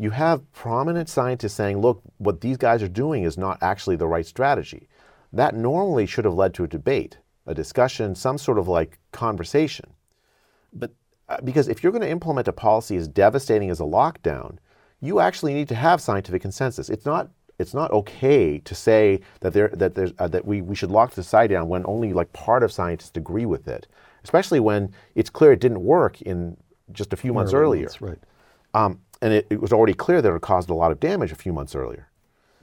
[0.00, 4.06] You have prominent scientists saying, "Look, what these guys are doing is not actually the
[4.06, 4.88] right strategy."
[5.32, 9.90] That normally should have led to a debate, a discussion, some sort of like conversation.
[10.72, 10.92] But
[11.44, 14.58] because if you're going to implement a policy as devastating as a lockdown,
[15.00, 16.88] you actually need to have scientific consensus.
[16.88, 20.74] It's not it's not okay to say that there that there's uh, that we, we
[20.74, 23.86] should lock society down when only like part of scientists agree with it,
[24.24, 26.56] especially when it's clear it didn't work in
[26.92, 27.86] just a few months earlier.
[27.86, 28.18] That's right.
[28.74, 31.34] Um, and it, it was already clear that it caused a lot of damage a
[31.34, 32.08] few months earlier.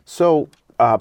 [0.05, 0.47] So
[0.79, 0.99] uh,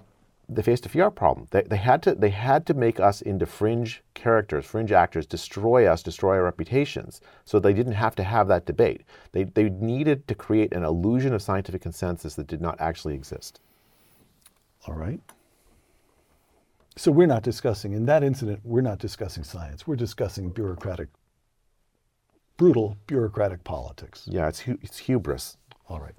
[0.48, 1.46] they faced a PR problem.
[1.50, 5.87] They, they had to they had to make us into fringe characters, fringe actors, destroy
[5.87, 7.20] us, destroy our reputations.
[7.44, 9.02] So they didn't have to have that debate.
[9.33, 13.61] They they needed to create an illusion of scientific consensus that did not actually exist.
[14.87, 15.20] All right.
[16.96, 19.85] So we're not discussing, in that incident, we're not discussing science.
[19.87, 21.09] We're discussing bureaucratic,
[22.57, 24.28] brutal bureaucratic politics.
[24.30, 25.57] Yeah, it's hu- it's hubris.
[25.88, 26.14] All right.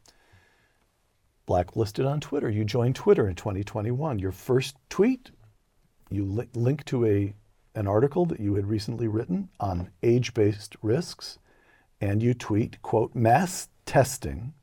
[1.46, 2.50] Blacklisted on Twitter.
[2.50, 4.20] You joined Twitter in 2021.
[4.20, 5.32] Your first tweet,
[6.10, 7.34] you li- link to a
[7.76, 11.40] an article that you had recently written on age-based risks,
[12.00, 14.54] and you tweet, "quote Mass testing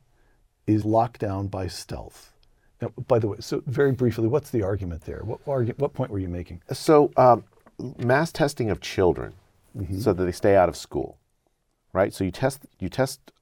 [0.67, 2.33] is lockdown by stealth."
[2.81, 5.21] Now, by the way, so very briefly, what's the argument there?
[5.25, 6.63] What argu- what point were you making?
[6.73, 7.45] So um,
[7.99, 9.35] mass testing of children
[9.99, 11.19] so that they stay out of school,
[11.93, 12.13] right?
[12.13, 13.33] So you test you test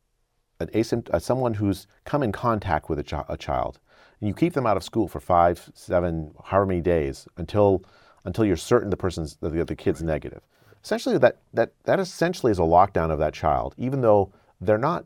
[0.61, 3.81] an asympt- uh, someone who's come in contact with a, chi- a child,
[4.21, 7.85] and you keep them out of school for five, seven, however many days until
[8.25, 10.43] until you're certain the person's the, the kid's negative.
[10.85, 15.05] Essentially, that that that essentially is a lockdown of that child, even though they're not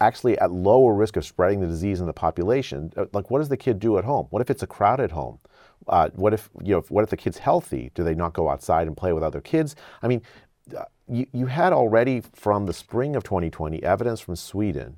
[0.00, 2.92] actually at lower risk of spreading the disease in the population.
[2.96, 4.26] Uh, Like, what does the kid do at home?
[4.30, 5.38] What if it's a crowded home?
[5.88, 6.82] Uh, what if you know?
[6.88, 7.90] What if the kid's healthy?
[7.94, 9.74] Do they not go outside and play with other kids?
[10.02, 10.22] I mean,
[10.76, 14.96] uh, you you had already from the spring of 2020 evidence from Sweden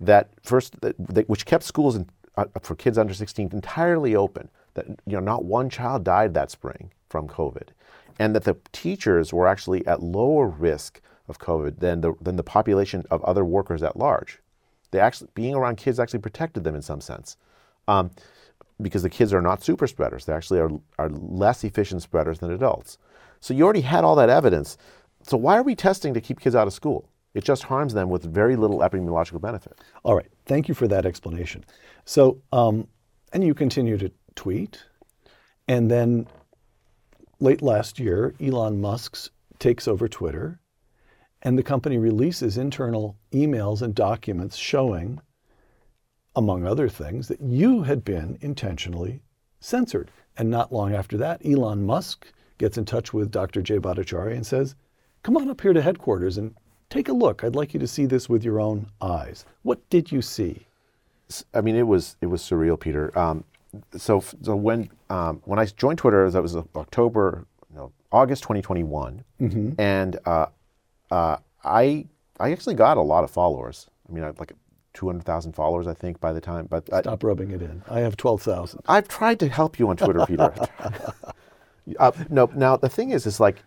[0.00, 4.48] that first that, that, which kept schools in, uh, for kids under 16 entirely open.
[4.74, 7.68] That you know, not one child died that spring from COVID,
[8.18, 12.42] and that the teachers were actually at lower risk of COVID than the than the
[12.42, 14.40] population of other workers at large.
[14.90, 17.36] They actually being around kids actually protected them in some sense.
[17.88, 18.10] Um,
[18.80, 20.26] because the kids are not super spreaders.
[20.26, 22.98] They actually are, are less efficient spreaders than adults.
[23.40, 24.76] So you already had all that evidence.
[25.26, 27.08] So why are we testing to keep kids out of school?
[27.34, 29.78] It just harms them with very little epidemiological benefit.
[30.04, 30.30] All right.
[30.46, 31.64] Thank you for that explanation.
[32.04, 32.88] So, um,
[33.32, 34.82] and you continue to tweet,
[35.68, 36.26] and then
[37.40, 40.60] late last year, Elon Musk takes over Twitter,
[41.42, 45.20] and the company releases internal emails and documents showing
[46.36, 49.22] among other things, that you had been intentionally
[49.58, 50.10] censored.
[50.36, 53.62] And not long after that, Elon Musk gets in touch with Dr.
[53.62, 54.76] Jay Bhattacharya and says,
[55.26, 56.54] Come on up here to headquarters and
[56.88, 57.42] take a look.
[57.42, 59.44] I'd like you to see this with your own eyes.
[59.64, 60.68] What did you see?
[61.52, 63.10] I mean, it was it was surreal, Peter.
[63.18, 63.42] Um,
[63.96, 69.24] so so when um, when I joined Twitter, that was October, no, August 2021,
[69.80, 70.46] and uh,
[71.10, 72.06] uh, I
[72.38, 73.88] I actually got a lot of followers.
[74.08, 74.52] I mean, I like
[74.94, 76.66] 200,000 followers, I think, by the time.
[76.70, 77.82] But I, Stop rubbing it in.
[77.90, 78.82] I have 12,000.
[78.86, 80.54] I've tried to help you on Twitter, Peter.
[81.98, 83.64] uh, no, now the thing is, is like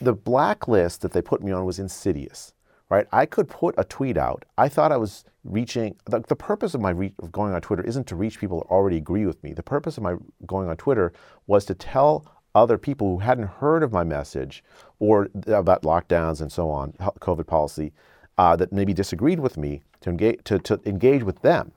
[0.00, 2.52] the blacklist that they put me on was insidious,
[2.88, 3.06] right?
[3.12, 4.44] I could put a tweet out.
[4.58, 5.96] I thought I was reaching.
[6.06, 8.66] The, the purpose of my re- of going on Twitter isn't to reach people that
[8.66, 9.52] already agree with me.
[9.52, 11.12] The purpose of my going on Twitter
[11.46, 14.64] was to tell other people who hadn't heard of my message
[14.98, 17.92] or about lockdowns and so on, COVID policy,
[18.38, 21.72] uh, that maybe disagreed with me, to engage to, to engage with them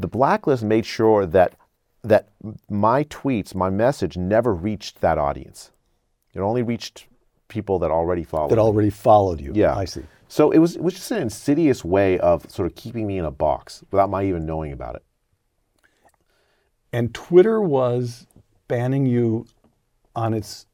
[0.00, 1.54] the blacklist made sure that
[2.02, 2.28] that
[2.70, 5.70] my tweets, my message never reached that audience.
[6.34, 7.06] It only reached
[7.48, 8.50] people that already followed.
[8.50, 8.62] That me.
[8.62, 9.52] already followed you.
[9.54, 9.76] Yeah.
[9.76, 10.02] I see.
[10.28, 13.24] So it was it was just an insidious way of sort of keeping me in
[13.24, 15.02] a box without my even knowing about it.
[16.92, 18.26] And Twitter was
[18.68, 19.46] banning you
[20.14, 20.66] on its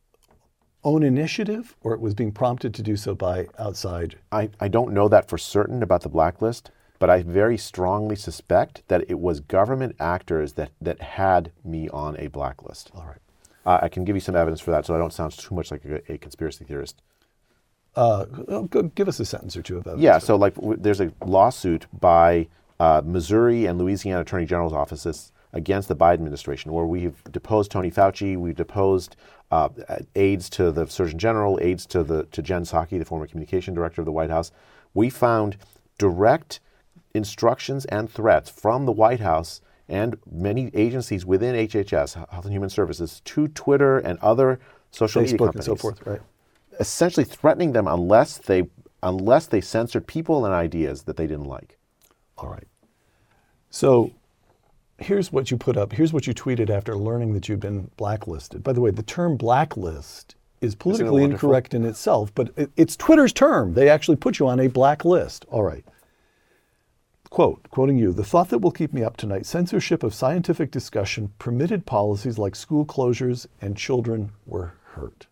[0.85, 4.17] own initiative, or it was being prompted to do so by outside.
[4.31, 8.83] I, I don't know that for certain about the blacklist, but I very strongly suspect
[8.89, 12.91] that it was government actors that, that had me on a blacklist.
[12.95, 13.19] All right.
[13.67, 15.71] Uh, I can give you some evidence for that so I don't sound too much
[15.73, 17.03] like a, a conspiracy theorist.
[17.97, 19.99] Uh, go- give us a sentence or two of that.
[19.99, 22.47] Yeah, so like w- there's a lawsuit by
[22.79, 27.91] uh, Missouri and Louisiana Attorney General's offices against the Biden administration, where we've deposed Tony
[27.91, 29.17] Fauci, we've deposed
[29.51, 29.71] uh,
[30.15, 34.03] aides to the Surgeon General, aides to the to Jen Psaki, the former communication director
[34.03, 34.53] of the White House.
[34.93, 35.57] We found
[35.99, 36.61] direct
[37.15, 42.71] instructions and threats from the White House and many agencies within HHS, Health and Human
[42.71, 44.59] Services, to Twitter and other
[44.91, 46.21] social media Facebook and companies so forth, right?
[46.79, 48.65] essentially threatening them unless they
[49.03, 51.79] unless they censored people and ideas that they didn't like.
[52.39, 52.67] All right.
[53.71, 54.11] So
[54.99, 55.93] here's what you put up.
[55.93, 58.63] Here's what you tweeted after learning that you'd been blacklisted.
[58.63, 63.33] By the way, the term blacklist is politically incorrect in itself, but it- it's Twitter's
[63.33, 63.75] term.
[63.75, 65.45] They actually put you on a blacklist.
[65.51, 65.85] All right.
[67.37, 71.35] Quote, quoting you, the thought that will keep me up tonight censorship of scientific discussion,
[71.39, 75.27] permitted policies like school closures, and children were hurt.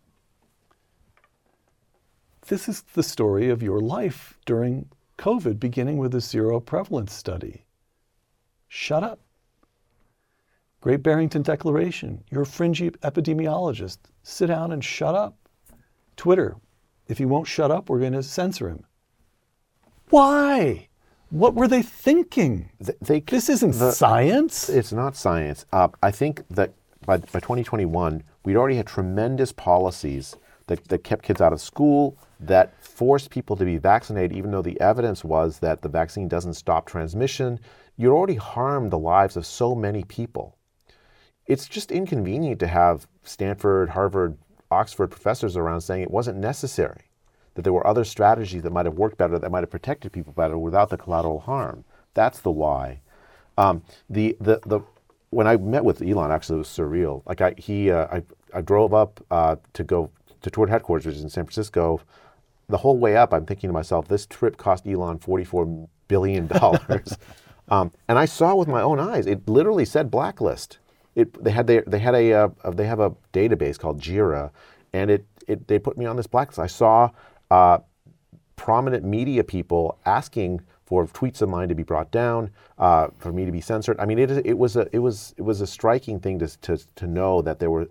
[2.45, 4.87] This is the story of your life during
[5.17, 7.65] COVID, beginning with the seroprevalence study.
[8.67, 9.21] Shut up.
[10.81, 12.23] Great Barrington Declaration.
[12.29, 13.97] You're a fringy epidemiologist.
[14.21, 15.39] Sit down and shut up.
[16.17, 16.57] Twitter.
[17.07, 18.85] If he won't shut up, we're going to censor him.
[20.11, 20.89] Why?
[21.29, 22.69] What were they thinking?
[22.83, 24.69] Th- They, This isn't the- science.
[24.69, 25.65] It's not science.
[25.71, 26.73] Uh, I think that
[27.05, 30.35] by, by 2021, we'd already had tremendous policies
[30.67, 34.61] that, that kept kids out of school, that forced people to be vaccinated, even though
[34.61, 37.59] the evidence was that the vaccine doesn't stop transmission.
[37.97, 40.57] You'd already harmed the lives of so many people.
[41.45, 44.37] It's just inconvenient to have Stanford, Harvard,
[44.71, 47.03] Oxford professors around saying it wasn't necessary,
[47.55, 50.33] that there were other strategies that might have worked better, that might have protected people
[50.33, 51.83] better without the collateral harm.
[52.13, 52.99] That's the why.
[53.57, 54.81] Um, the, the, the,
[55.29, 57.23] when I met with Elon, actually, it was surreal.
[57.25, 61.15] Like I, he, uh, I, I drove up uh, to go to Twitter headquarters, which
[61.15, 62.01] is in San Francisco.
[62.67, 67.17] The whole way up, I'm thinking to myself, this trip cost Elon 44 billion dollars.
[67.69, 70.79] um, and I saw with my own eyes, it literally said blacklist.
[71.15, 74.51] It, they had their, they had a, uh, they have a database called Jira,
[74.91, 76.59] and it, it they put me on this blacklist.
[76.59, 77.09] I saw
[77.51, 77.79] uh,
[78.55, 83.45] prominent media people asking for tweets of mine to be brought down, uh, for me
[83.45, 83.99] to be censored.
[83.99, 86.77] I mean, it, it was a it was it was a striking thing to to,
[86.95, 87.89] to know that there were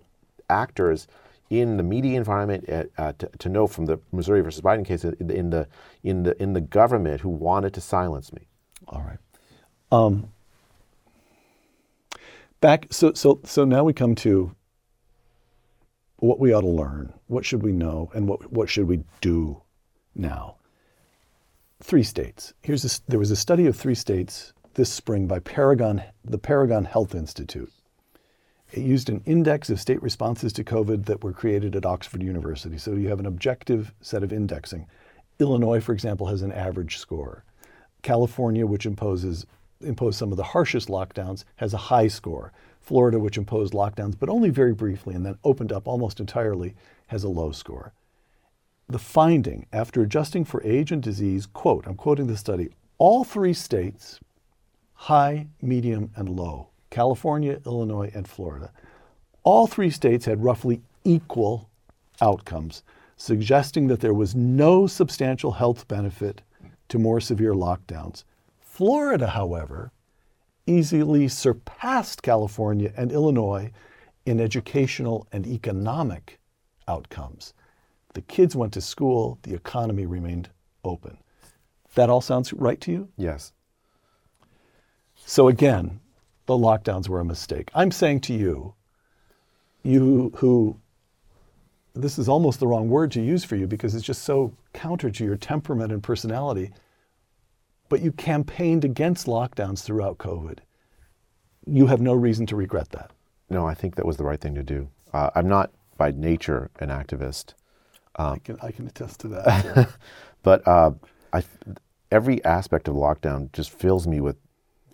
[0.49, 1.07] actors
[1.49, 5.03] in the media environment uh, uh, to, to know from the Missouri versus Biden case
[5.03, 5.67] in the, in the
[6.03, 8.47] in the in the government who wanted to silence me.
[8.87, 9.19] All right.
[9.91, 10.29] Um,
[12.61, 12.87] back.
[12.91, 14.55] So so so now we come to
[16.17, 17.13] what we ought to learn.
[17.27, 19.61] What should we know, and what what should we do
[20.13, 20.55] now?
[21.81, 22.53] Three states.
[22.61, 26.85] Here's a, there was a study of three states this spring by Paragon, the Paragon
[26.85, 27.71] Health Institute.
[28.71, 32.77] It used an index of state responses to COVID that were created at Oxford University.
[32.77, 34.87] So you have an objective set of indexing.
[35.39, 37.43] Illinois, for example, has an average score.
[38.01, 39.45] California, which imposes
[39.81, 42.51] imposed some of the harshest lockdowns, has a high score.
[42.81, 46.75] Florida, which imposed lockdowns, but only very briefly and then opened up almost entirely,
[47.07, 47.93] has a low score.
[48.87, 53.53] The finding, after adjusting for age and disease, quote, I'm quoting the study, All three
[53.53, 54.19] states,
[54.93, 58.71] high, medium, and low, California, Illinois, and Florida,
[59.43, 61.69] all three states had roughly equal
[62.21, 62.83] outcomes,
[63.17, 66.41] suggesting that there was no substantial health benefit
[66.89, 68.23] to more severe lockdowns.
[68.59, 69.91] Florida, however,
[70.67, 73.71] easily surpassed California and Illinois
[74.25, 76.39] in educational and economic
[76.87, 77.53] outcomes.
[78.13, 80.49] The kids went to school, the economy remained
[80.83, 81.17] open.
[81.95, 83.09] That all sounds right to you?
[83.17, 83.51] Yes.
[85.15, 85.99] So again,
[86.45, 87.71] the lockdowns were a mistake.
[87.73, 88.73] I'm saying to you,
[89.83, 90.79] you who
[91.93, 95.09] this is almost the wrong word to use for you because it's just so counter
[95.09, 96.71] to your temperament and personality.
[97.87, 100.59] But you campaigned against lockdowns throughout COVID.
[101.65, 103.11] You have no reason to regret that.
[103.49, 104.89] No, I think that was the right thing to do.
[105.13, 107.53] Uh, I'm not by nature an activist.
[108.17, 109.89] Um, I, can, I can attest to that.
[110.43, 110.91] but uh,
[111.33, 111.43] I,
[112.11, 114.37] every aspect of lockdown just fills me with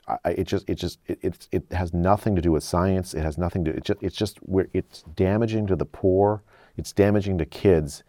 [0.07, 3.13] I, it just it just it, it, it has nothing to do with science.
[3.13, 6.43] It has nothing to it just it's just where it's damaging to the poor.
[6.75, 8.03] It's damaging to kids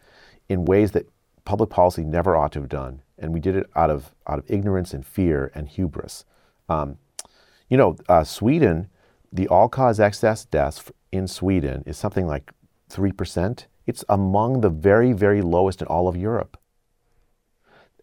[0.48, 1.08] in ways that
[1.44, 4.50] public policy never ought to have done, and we did it out of out of
[4.50, 6.24] ignorance and fear and hubris.
[6.68, 6.98] Um,
[7.68, 8.88] you know, uh, Sweden,
[9.32, 12.52] the all-cause excess deaths in Sweden is something like
[12.92, 13.66] three percent.
[13.86, 16.56] It's among the very very lowest in all of Europe.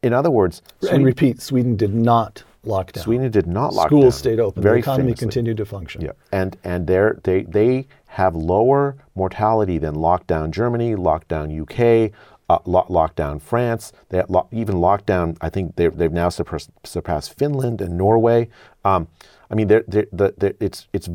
[0.02, 3.04] In other words, Sweden, and repeat, Sweden did not lock down.
[3.04, 4.20] Sweden did not lock Schools down.
[4.24, 4.64] stayed open.
[4.64, 5.26] Very the economy famously.
[5.26, 6.02] continued to function.
[6.02, 12.12] Yeah, and and they they have lower mortality than lockdown Germany, lockdown UK,
[12.50, 13.92] uh, lo- lockdown France.
[14.10, 15.38] They lo- even lockdown.
[15.42, 18.50] I think they they've now surpassed, surpassed Finland and Norway.
[18.86, 19.08] Um,
[19.52, 21.10] I mean, they're, they're, they're, it's it's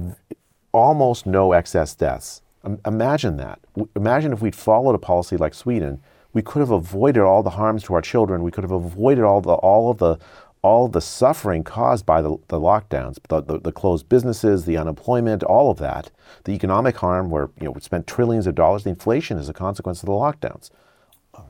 [0.72, 2.42] almost no excess deaths.
[2.87, 3.61] Imagine that.
[3.94, 6.00] Imagine if we'd followed a policy like Sweden
[6.35, 8.42] we could have avoided all the harms to our children.
[8.42, 10.18] We could have avoided all the all of the
[10.62, 15.42] all the suffering caused by the, the lockdowns, the, the, the, closed businesses, the unemployment,
[15.42, 16.11] all of that,
[16.44, 19.53] the economic harm where you know we spent trillions of dollars, the inflation as a
[19.53, 20.70] consequence of the lockdowns,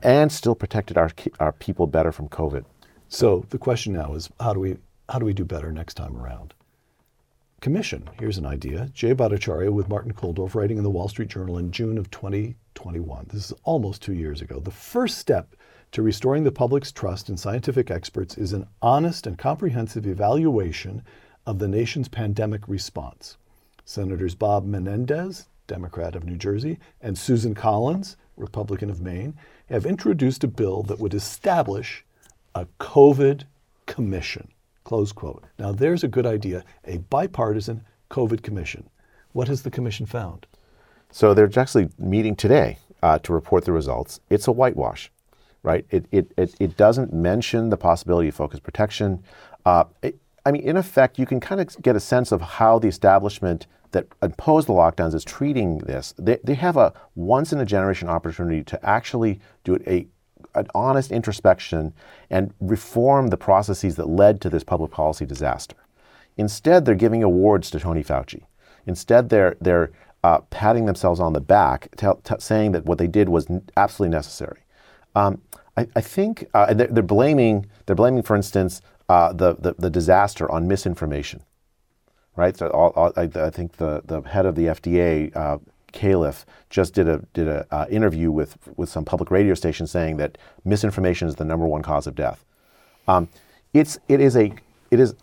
[0.03, 2.63] and still protected our our people better from COVID.
[3.09, 4.77] So the question now is how do we
[5.09, 6.53] how do we do better next time around?
[7.65, 8.07] Commission.
[8.19, 8.91] Here's an idea.
[8.93, 13.25] Jay Bhattacharya with Martin Kulldorff writing in the Wall Street Journal in June of 2021.
[13.33, 14.59] This is almost two years ago.
[14.59, 15.55] The first step
[15.91, 21.01] to restoring the public's trust in scientific experts is an honest and comprehensive evaluation
[21.47, 23.35] of the nation's pandemic response.
[23.83, 29.33] Senators Bob Menendez, Democrat of New Jersey, and Susan Collins, Republican of Maine,
[29.69, 32.05] have introduced a bill that would establish
[32.53, 33.45] a COVID
[33.87, 34.49] commission.
[34.85, 35.43] Close quote.
[35.59, 38.89] Now, there's a good idea a bipartisan COVID commission.
[39.33, 40.47] What has the commission found?
[41.11, 44.21] So they're actually meeting today uh, to report the results.
[44.29, 45.11] It's a whitewash
[45.65, 45.85] right?
[45.89, 49.23] It, it, it, it doesn't mention the possibility of focus protection.
[49.65, 52.77] Uh, it, I mean, in effect, you can kind of get a sense of how
[52.77, 56.13] the establishment that imposed the lockdowns is treating this.
[56.19, 60.07] They, they have a once in a generation opportunity to actually do a,
[60.55, 61.93] an honest introspection
[62.29, 65.75] and reform the processes that led to this public policy disaster.
[66.37, 68.43] Instead, they're giving awards to Tony Fauci.
[68.85, 69.91] Instead, they're, they're
[70.23, 73.61] uh, patting themselves on the back, t- t- saying that what they did was n-
[73.77, 74.61] absolutely necessary.
[75.15, 75.41] Um,
[75.77, 79.89] I, I, think uh, they're, they're, blaming, they're blaming, for instance, uh, the, the, the,
[79.89, 81.43] disaster on misinformation,
[82.35, 82.57] right?
[82.57, 85.59] So all, all, I, I, think the, the head of the FDA, uh,
[85.95, 90.17] Califf, just did a did a uh, interview with with some public radio station saying
[90.17, 92.45] that misinformation is the number one cause of death.
[93.07, 93.27] Um,
[93.73, 94.53] it's it is a
[94.91, 95.15] it is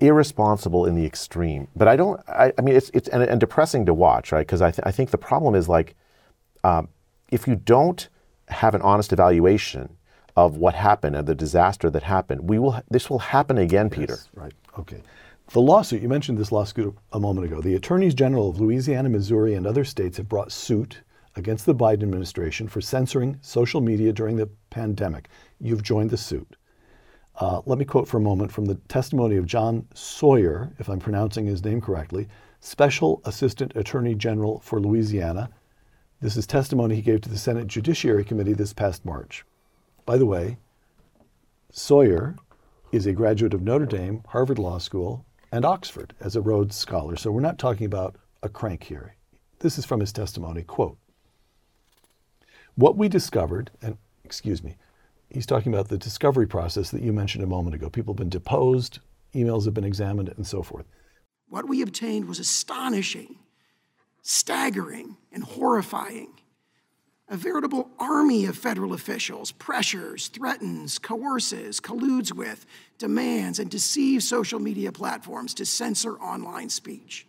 [0.00, 1.68] irresponsible in the extreme.
[1.76, 2.20] But I don't.
[2.28, 4.46] I, I mean, it's it's and, and, depressing to watch, right?
[4.46, 5.94] Because I th- I think the problem is like,
[6.64, 6.88] um,
[7.30, 8.08] if you don't
[8.48, 9.96] have an honest evaluation
[10.36, 12.48] of what happened and the disaster that happened.
[12.48, 12.80] We will.
[12.90, 14.18] This will happen again, yes, Peter.
[14.34, 14.52] Right.
[14.78, 15.02] Okay.
[15.48, 17.60] The lawsuit you mentioned this lawsuit a moment ago.
[17.60, 21.02] The attorneys general of Louisiana, Missouri, and other states have brought suit
[21.36, 25.28] against the Biden administration for censoring social media during the pandemic.
[25.60, 26.56] You've joined the suit.
[27.36, 31.00] Uh, let me quote for a moment from the testimony of John Sauer, if I'm
[31.00, 32.28] pronouncing his name correctly,
[32.60, 35.50] Special Assistant Attorney General for Louisiana,
[36.20, 39.44] this is testimony he gave to the Senate Judiciary Committee this past March.
[40.06, 40.56] By the way,
[41.70, 42.36] Sauer
[42.92, 47.14] is a graduate of Notre Dame, Harvard Law School, and Oxford as a Rhodes Scholar.
[47.14, 49.14] So we're not talking about a crank here.
[49.60, 50.64] This is from his testimony.
[50.64, 50.98] Quote
[52.74, 54.74] What we discovered, and excuse me,
[55.30, 57.88] he's talking about the discovery process that you mentioned a moment ago.
[57.88, 58.98] People have been deposed,
[59.32, 60.86] emails have been examined, and so forth.
[61.48, 63.36] What we obtained was astonishing
[64.22, 66.40] staggering and horrifying.
[67.28, 72.66] A veritable army of federal officials pressures, threatens, coerces, colludes with,
[72.98, 77.26] demands, and deceives social media platforms to censor online speech.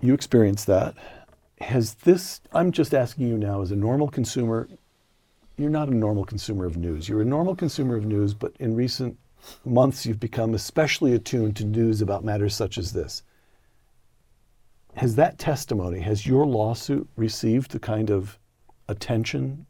[0.00, 0.94] You experienced that.
[1.60, 4.68] Has this, I'm just asking you now, as a normal consumer,
[5.56, 7.08] you're not a normal consumer of news.
[7.08, 9.18] You're a normal consumer of news, but in recent
[9.64, 13.22] months, you've become especially attuned to news about matters such as this.
[14.96, 18.38] Has that testimony, has your lawsuit received the kind of
[18.88, 19.66] attention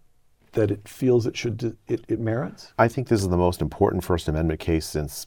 [0.53, 2.73] that it feels it should it, it merits?
[2.79, 5.27] I think this is the most important First Amendment case since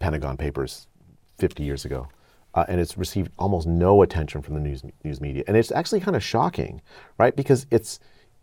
[0.00, 0.88] Pentagon Papers
[1.38, 2.08] 50 years ago.
[2.54, 6.00] Uh, and it's received almost no attention from the news news media, and it's actually
[6.00, 6.80] kind of shocking,
[7.18, 7.36] right?
[7.36, 8.00] Because it's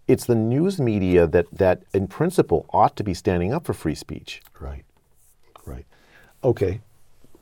[0.07, 3.95] it's the news media that that in principle ought to be standing up for free
[3.95, 4.41] speech.
[4.59, 4.85] Right,
[5.65, 5.85] right.
[6.43, 6.81] Okay,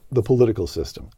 [0.09, 1.09] the political system.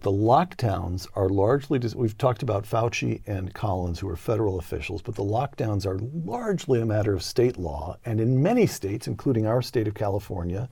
[0.00, 5.16] The lockdowns are largely, we've talked about Fauci and Collins, who are federal officials, but
[5.16, 7.96] the lockdowns are largely a matter of state law.
[8.04, 10.68] And in many states, including our state of California,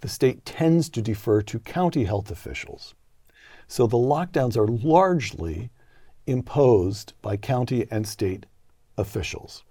[0.00, 2.96] the state tends to defer to county health officials.
[3.68, 5.70] So the lockdowns are largely
[6.26, 8.46] imposed by county and state
[8.98, 9.62] officials.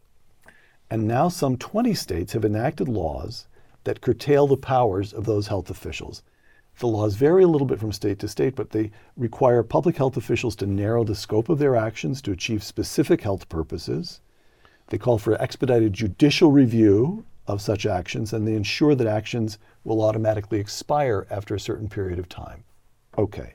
[0.90, 3.48] And now some 20 states have enacted laws
[3.84, 6.24] that curtail the powers of those health officials.
[6.80, 10.18] The laws vary a little bit from state to state, but they require public health
[10.18, 14.20] officials to narrow the scope of their actions to achieve specific health purposes.
[14.88, 20.02] They call for expedited judicial review of such actions, and they ensure that actions will
[20.02, 22.64] automatically expire after a certain period of time.
[23.18, 23.54] Okay.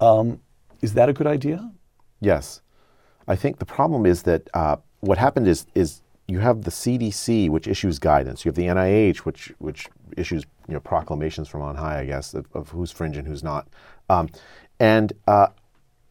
[0.00, 0.40] Um,
[0.82, 1.72] is that a good idea?
[2.20, 2.60] Yes.
[3.26, 7.48] I think the problem is that uh, what happened is is you have the CDC,
[7.50, 8.44] which issues guidance.
[8.44, 12.34] You have the NIH, which which issues you know proclamations from on high, I guess,
[12.34, 13.68] of, of who's fringe and who's not.
[14.08, 14.28] Um,
[14.78, 15.48] and uh,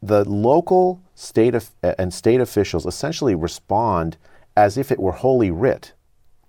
[0.02, 4.18] the local, state of, and state officials essentially respond
[4.56, 5.93] as if it were holy writ.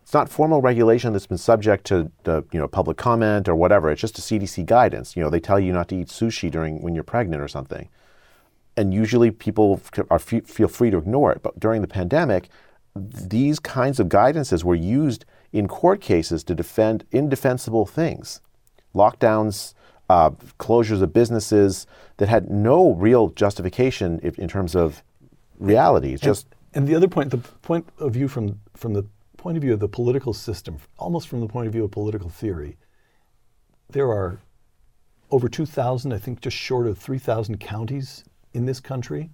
[0.03, 3.91] It's not formal regulation that's been subject to you know public comment or whatever.
[3.91, 5.17] It's just a CDC guidance.
[5.17, 7.89] You know, they tell you not to eat sushi during when you're pregnant or something
[8.77, 9.81] and usually people
[10.11, 11.43] are feel free to ignore it.
[11.43, 12.49] But during the pandemic,
[12.95, 18.41] these kinds of guidances were used in court cases to defend indefensible things,
[18.95, 19.75] lockdowns,
[20.09, 21.87] uh, closures of businesses
[22.17, 25.03] that had no real justification if, in terms of
[25.59, 26.15] reality.
[26.15, 29.05] It's and, just and the other point, the point of view from from the
[29.37, 32.29] point of view of the political system, almost from the point of view of political
[32.29, 32.77] theory,
[33.91, 34.39] there are
[35.31, 39.31] over 2,000, I think just short of 3,000 counties in this country.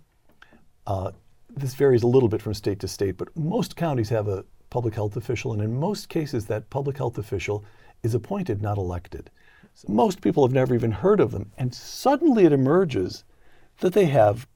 [0.87, 1.11] Uh,
[1.51, 4.95] this varies a little bit from state to state, but most counties have a public
[4.95, 7.65] health official, and in most cases, that public health official
[8.03, 9.31] is appointed, not elected.
[9.75, 13.25] So most people have never even heard of them, and suddenly it emerges
[13.81, 14.47] that they have,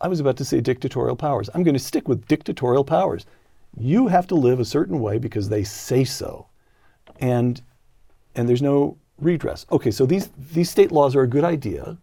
[0.00, 1.50] I was about to say dictatorial powers.
[1.54, 3.26] I'm going to stick with dictatorial powers.
[3.76, 6.46] You have to live a certain way because they say so.
[7.20, 7.60] And,
[8.34, 9.66] and there's no redress.
[9.70, 11.98] Okay, so these, these state laws are a good idea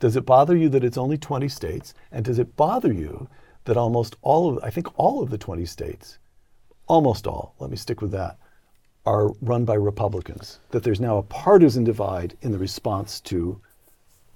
[0.00, 1.94] does it bother you that it's only 20 states?
[2.12, 3.28] And does it bother you
[3.64, 6.18] that almost all of, I think all of the 20 states,
[6.88, 8.38] almost all, let me stick with that,
[9.06, 10.58] are run by Republicans?
[10.70, 13.60] That there's now a partisan divide in the response to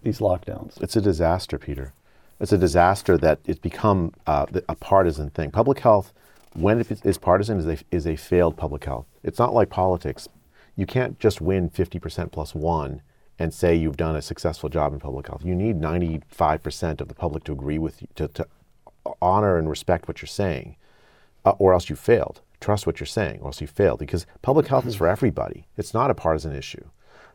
[0.02, 0.80] these lockdowns?
[0.80, 1.92] It's a disaster, Peter.
[2.40, 5.50] It's a disaster that it's become uh, a partisan thing.
[5.50, 6.12] Public health,
[6.54, 9.06] when it is partisan, is a, is a failed public health.
[9.22, 10.28] It's not like politics.
[10.74, 13.02] You can't just win 50% plus one
[13.38, 15.44] and say you've done a successful job in public health.
[15.44, 18.46] You need 95% of the public to agree with you, to, to
[19.20, 20.76] honor and respect what you're saying,
[21.44, 22.40] uh, or else you failed.
[22.60, 23.98] Trust what you're saying, or else you failed.
[23.98, 25.66] Because public health is for everybody.
[25.76, 26.84] It's not a partisan issue.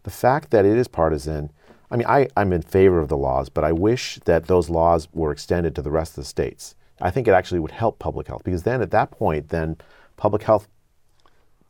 [0.03, 1.51] The fact that it is partisan,
[1.91, 5.07] I mean, I, I'm in favor of the laws, but I wish that those laws
[5.13, 6.75] were extended to the rest of the states.
[7.01, 9.77] I think it actually would help public health because then at that point, then
[10.15, 10.67] public health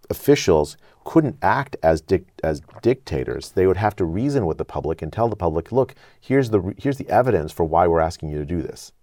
[0.10, 3.52] officials couldn't act as, dic- as dictators.
[3.52, 6.74] They would have to reason with the public and tell the public, look, here's the,
[6.78, 8.94] here's the evidence for why we're asking you to do this.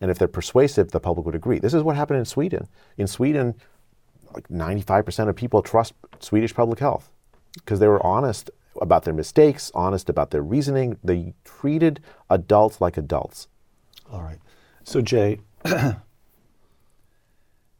[0.00, 1.58] And if they're persuasive, the public would agree.
[1.58, 2.68] This is what happened in Sweden.
[2.98, 3.54] In Sweden,
[4.32, 7.10] like 95% of people trust Swedish public health
[7.54, 10.98] because they were honest about their mistakes, honest about their reasoning.
[11.04, 13.48] They treated adults like adults.
[14.10, 14.38] All right.
[14.82, 15.40] So, Jay,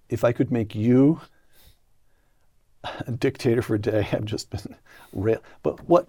[0.08, 1.20] if I could make you
[3.06, 4.08] a dictator for a day.
[4.12, 4.76] I've just been
[5.12, 5.42] rail.
[5.62, 6.08] But what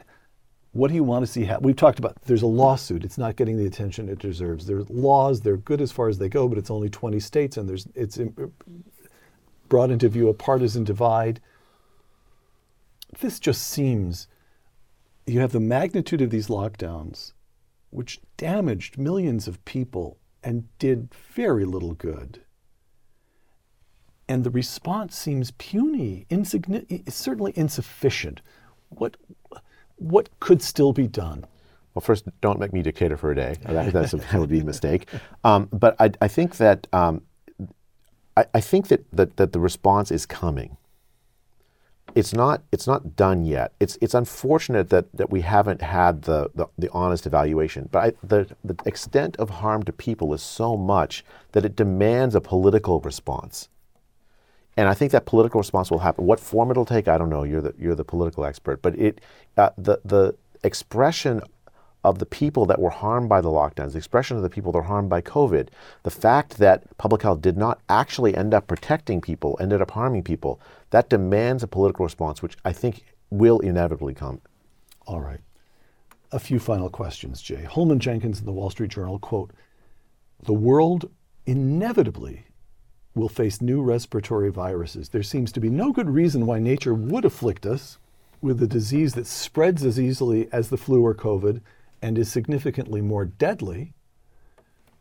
[0.75, 1.63] what do you want to see happen?
[1.63, 3.05] We've talked about there's a lawsuit.
[3.05, 4.67] It's not getting the attention it deserves.
[4.67, 5.39] There's laws.
[5.39, 8.19] They're good as far as they go, but it's only 20 states, and there's it's
[8.19, 8.51] um,
[9.69, 11.39] brought into view a partisan divide.
[13.21, 14.27] This just seems
[15.25, 17.31] you have the magnitude of these lockdowns
[17.89, 22.41] which damaged millions of people and did very little good.
[24.27, 28.41] And the response seems puny, insigni- certainly insufficient.
[28.89, 29.15] What,
[29.97, 31.45] what could still be done?
[31.93, 33.55] Well, first, don't make me dictator for a day.
[33.61, 35.07] That, that's a, that would be a mistake.
[35.43, 37.21] Um, but I, I, think that um,
[38.35, 40.77] I, I, think that, that that the response is coming.
[42.13, 43.73] It's not it's not done yet.
[43.79, 47.89] It's it's unfortunate that, that we haven't had the, the, the honest evaluation.
[47.91, 51.23] But I, the the extent of harm to people is so much
[51.53, 53.69] that it demands a political response.
[54.77, 56.25] And I think that political response will happen.
[56.25, 57.43] What form it'll take, I don't know.
[57.43, 58.81] You're the you're the political expert.
[58.81, 59.21] But it
[59.57, 61.41] uh, the the expression
[62.03, 64.77] of the people that were harmed by the lockdowns, the expression of the people that
[64.77, 65.69] were harmed by COVID,
[66.03, 70.21] the fact that public health did not actually end up protecting people, ended up harming
[70.21, 70.59] people,
[70.91, 74.39] that demands a political response, which I think will inevitably come.
[75.07, 75.39] All right.
[76.31, 77.63] A few final questions, Jay.
[77.63, 79.51] Holman Jenkins in the Wall Street Journal quote,
[80.43, 81.09] the world
[81.47, 82.44] inevitably
[83.15, 85.09] will face new respiratory viruses.
[85.09, 87.97] There seems to be no good reason why nature would afflict us
[88.41, 91.61] with a disease that spreads as easily as the flu or COVID
[92.01, 93.93] and is significantly more deadly,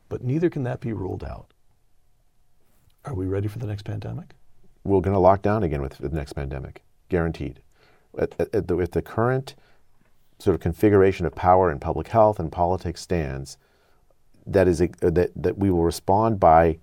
[0.09, 1.49] but neither can that be ruled out.
[3.05, 4.35] Are we ready for the next pandemic?
[4.85, 7.61] We're going to lock down again with the next pandemic, guaranteed.
[8.17, 9.57] At, at the, with the current
[10.39, 13.59] sort of configuration of power in public health and politics stands,
[14.47, 16.79] that is a, that, that we will respond by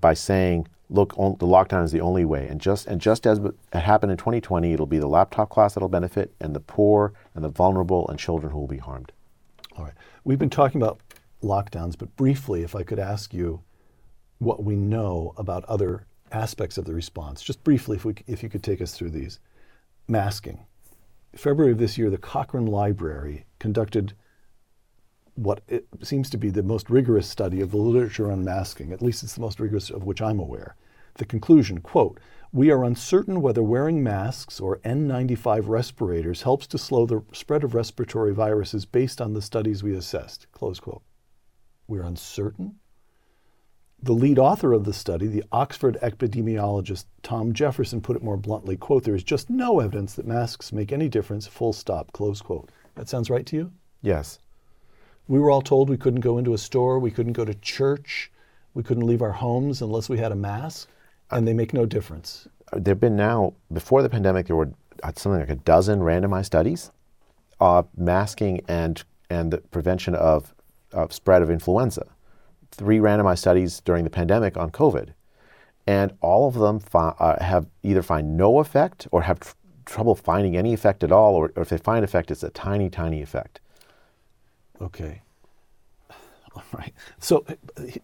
[0.00, 2.46] by saying, look, on, the lockdown is the only way.
[2.48, 5.88] And just and just as it happened in 2020, it'll be the laptop class that'll
[5.88, 9.12] benefit, and the poor and the vulnerable and children who will be harmed.
[9.76, 9.94] All right.
[10.24, 11.00] We've been talking about
[11.42, 13.62] lockdowns, but briefly, if I could ask you
[14.38, 18.48] what we know about other aspects of the response, just briefly, if, we, if you
[18.48, 19.38] could take us through these.
[20.08, 20.66] Masking.
[21.36, 24.14] February of this year, the Cochrane Library conducted
[25.34, 25.62] what
[26.02, 29.34] seems to be the most rigorous study of the literature on masking, at least it's
[29.34, 30.76] the most rigorous of which I'm aware.
[31.14, 32.20] The conclusion, quote,
[32.52, 37.74] we are uncertain whether wearing masks or N95 respirators helps to slow the spread of
[37.74, 40.50] respiratory viruses based on the studies we assessed.
[40.52, 41.02] Close quote.
[41.86, 42.76] We're uncertain?
[44.02, 48.76] The lead author of the study, the Oxford epidemiologist Tom Jefferson, put it more bluntly,
[48.76, 52.70] quote, there is just no evidence that masks make any difference, full stop, close quote.
[52.94, 53.72] That sounds right to you?
[54.00, 54.38] Yes.
[55.30, 58.32] We were all told we couldn't go into a store, we couldn't go to church,
[58.74, 60.88] we couldn't leave our homes unless we had a mask
[61.30, 62.48] and they make no difference.
[62.72, 64.72] There have been now, before the pandemic, there were
[65.04, 66.90] uh, something like a dozen randomized studies
[67.60, 70.52] of masking and, and the prevention of,
[70.92, 72.08] of spread of influenza.
[72.72, 75.10] Three randomized studies during the pandemic on COVID.
[75.86, 79.54] And all of them fi- uh, have either find no effect or have tr-
[79.86, 82.90] trouble finding any effect at all, or, or if they find effect, it's a tiny,
[82.90, 83.60] tiny effect.
[84.80, 85.22] Okay.
[86.54, 86.92] All right.
[87.18, 87.44] So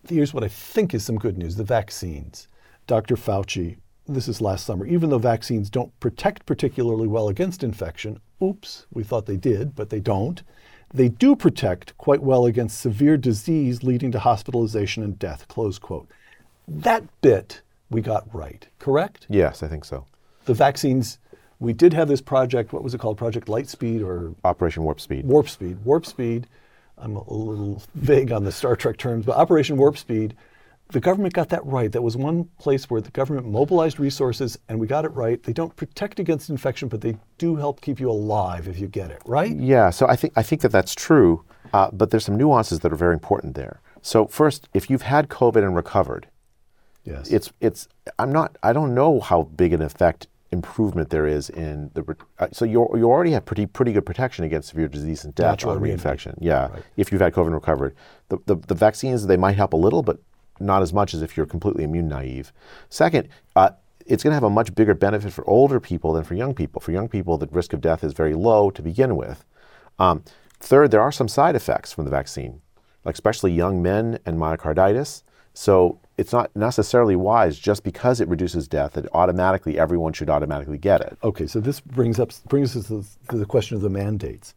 [0.08, 2.48] here's what I think is some good news the vaccines.
[2.86, 3.16] Dr.
[3.16, 8.86] Fauci, this is last summer, even though vaccines don't protect particularly well against infection, oops,
[8.92, 10.42] we thought they did, but they don't.
[10.94, 16.08] They do protect quite well against severe disease leading to hospitalization and death, close quote.
[16.68, 19.26] That bit we got right, correct?
[19.28, 20.06] Yes, I think so.
[20.44, 21.18] The vaccines,
[21.58, 23.18] we did have this project, what was it called?
[23.18, 24.34] Project Lightspeed or?
[24.44, 25.24] Operation Warp Speed.
[25.24, 25.84] Warp Speed.
[25.84, 26.46] Warp Speed.
[26.98, 30.36] I'm a little vague on the Star Trek terms, but Operation Warp Speed
[30.90, 31.90] the government got that right.
[31.90, 35.42] That was one place where the government mobilized resources and we got it right.
[35.42, 39.10] They don't protect against infection, but they do help keep you alive if you get
[39.10, 39.54] it, right?
[39.54, 42.92] Yeah, so I think, I think that that's true, uh, but there's some nuances that
[42.92, 43.80] are very important there.
[44.02, 46.28] So first, if you've had COVID and recovered,
[47.04, 47.28] yes.
[47.30, 47.88] it's, it's,
[48.18, 52.46] I'm not, I don't know how big an effect improvement there is in the, uh,
[52.52, 55.74] so you you already have pretty, pretty good protection against severe disease and death Natural
[55.74, 56.34] on reinfection.
[56.40, 56.82] Yeah, right.
[56.96, 57.94] if you've had COVID and recovered.
[58.28, 60.18] The, the, the vaccines, they might help a little, but
[60.60, 62.52] not as much as if you're completely immune naive.
[62.88, 63.70] Second, uh,
[64.06, 66.80] it's going to have a much bigger benefit for older people than for young people.
[66.80, 69.44] For young people, the risk of death is very low to begin with.
[69.98, 70.24] Um,
[70.60, 72.60] third, there are some side effects from the vaccine,
[73.04, 75.22] like especially young men and myocarditis.
[75.58, 80.76] So it's not necessarily wise just because it reduces death that automatically everyone should automatically
[80.76, 81.16] get it.
[81.24, 83.02] Okay, so this brings up brings us to
[83.34, 84.54] the, question of the mandates.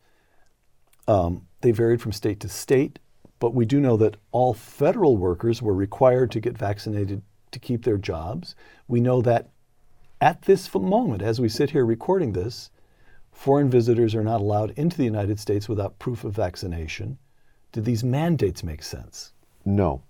[1.07, 2.99] Um, they varied from state to state.
[3.39, 7.21] But we do know that all federal workers were required to get vaccinated
[7.51, 8.53] to keep their jobs.
[8.89, 9.51] We know that
[10.19, 12.71] at this moment, as we sit here recording this,
[13.31, 17.17] foreign visitors are not allowed into the United States without proof of vaccination.
[17.71, 19.31] Did these mandates make sense?
[19.63, 20.03] No.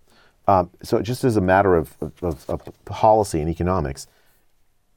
[0.49, 4.07] Um, so, just as a matter of, of, of policy and economics,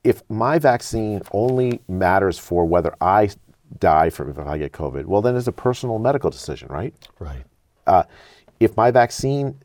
[0.02, 3.28] if my vaccine only matters for whether I
[3.78, 6.94] die from if I get COVID, well, then it's a personal medical decision, right?
[7.18, 7.44] Right.
[7.86, 8.04] uh,
[8.60, 9.58] if my vaccine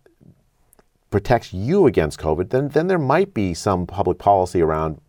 [1.10, 5.00] protects you against COVID, then then there might be some public policy around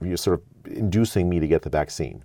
[0.00, 2.24] you sort of inducing me to get the vaccine.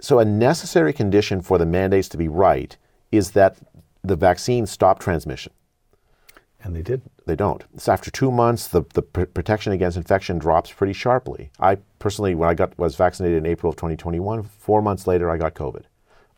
[0.00, 2.76] So a necessary condition for the mandates to be right
[3.10, 3.56] is that
[4.04, 5.52] the vaccine stop transmission.
[6.64, 7.02] And they did.
[7.26, 7.64] They don't.
[7.76, 11.50] So after two months, the, the pr- protection against infection drops pretty sharply.
[11.58, 15.38] I personally, when I got was vaccinated in April of 2021, four months later, I
[15.38, 15.82] got COVID.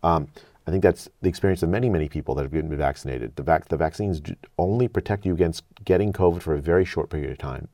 [0.03, 0.29] Um,
[0.67, 3.37] I think that's the experience of many, many people that have been vaccinated.
[3.37, 4.23] The, vac- the vaccines
[4.59, 7.69] only protect you against getting COVID for a very short period of time.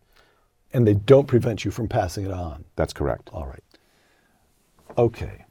[0.72, 2.64] And they don't prevent you from passing it on.
[2.76, 3.30] That's correct.
[3.32, 3.62] All right.
[4.98, 5.44] Okay.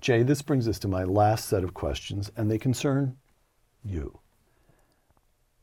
[0.00, 3.16] Jay, this brings us to my last set of questions, and they concern
[3.82, 4.18] you.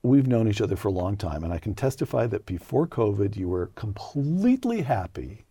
[0.03, 3.35] We've known each other for a long time, and I can testify that before COVID,
[3.35, 5.45] you were completely happy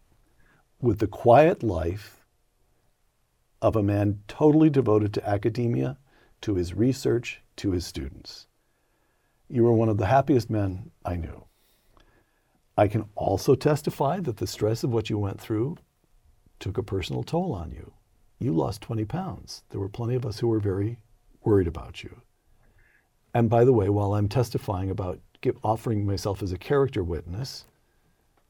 [0.80, 2.24] with the quiet life
[3.62, 5.98] of a man totally devoted to academia,
[6.40, 8.46] to his research, to his students.
[9.48, 11.44] You were one of the happiest men I knew.
[12.76, 15.76] I can also testify that the stress of what you went through
[16.58, 17.92] took a personal toll on you.
[18.38, 19.62] You lost 20 pounds.
[19.68, 20.98] There were plenty of us who were very
[21.44, 22.22] worried about you.
[23.34, 27.64] And by the way, while I'm testifying about give, offering myself as a character witness,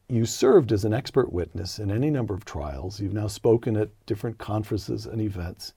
[0.09, 3.01] you served as an expert witness in any number of trials.
[3.01, 5.73] You've now spoken at different conferences and events.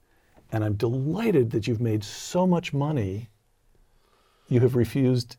[0.50, 3.28] And I'm delighted that you've made so much money.
[4.48, 5.36] You have refused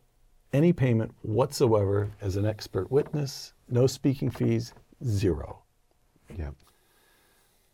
[0.53, 5.63] any payment whatsoever as an expert witness, no speaking fees, zero.
[6.37, 6.51] Yeah.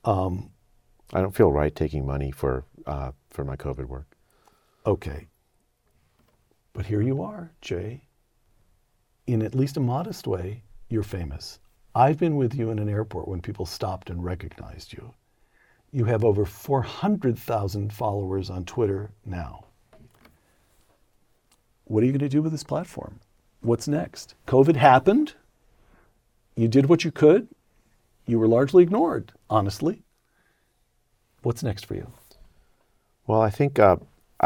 [0.03, 0.49] Um,
[1.13, 4.17] I don't feel right taking money for uh, for my COVID work.
[4.85, 5.27] Okay.
[6.73, 8.01] But here you are, Jay.
[9.27, 11.59] In at least a modest way, you're famous.
[11.93, 15.13] I've been with you in an airport when people stopped and recognized you.
[15.91, 19.65] You have over 400,000 followers on Twitter now.
[21.85, 23.19] What are you going to do with this platform?
[23.59, 24.35] What's next?
[24.47, 25.33] COVID happened.
[26.55, 27.49] You did what you could.
[28.25, 30.03] You were largely ignored, honestly.
[31.43, 32.11] What's next for you?
[33.27, 33.97] Well, I think uh,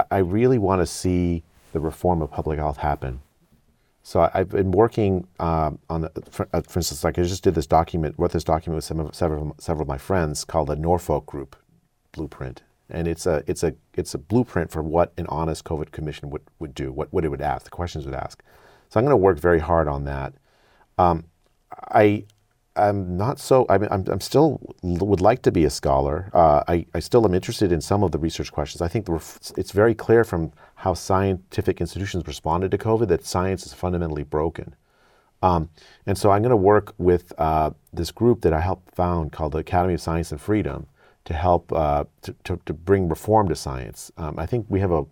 [0.09, 1.43] I really want to see
[1.75, 3.21] the reform of public health happen.
[4.01, 7.43] So I, have been working um, on, the, for, uh, for, instance, like I just
[7.43, 10.67] did this document, wrote this document with some of, several, several of my friends called
[10.69, 11.55] the Norfolk Group
[12.11, 16.29] Blueprint and it's a it's a it's a blueprint for what an honest COVID commission
[16.29, 18.43] would, would do, what, what it would ask, the questions it would ask.
[18.89, 20.33] So I'm going to work very hard on that.
[20.97, 21.25] Um,
[21.89, 22.25] I
[22.75, 23.65] I'm not so.
[23.69, 26.29] I mean, I'm, I'm still would like to be a scholar.
[26.33, 28.81] Uh, I, I still am interested in some of the research questions.
[28.81, 29.07] I think
[29.57, 34.75] it's very clear from how scientific institutions responded to COVID that science is fundamentally broken.
[35.41, 35.69] Um,
[36.05, 39.53] and so I'm going to work with uh, this group that I helped found called
[39.53, 40.87] the Academy of Science and Freedom,
[41.25, 44.11] to help uh, to, to, to, bring reform to science.
[44.17, 45.05] Um, I think we have a,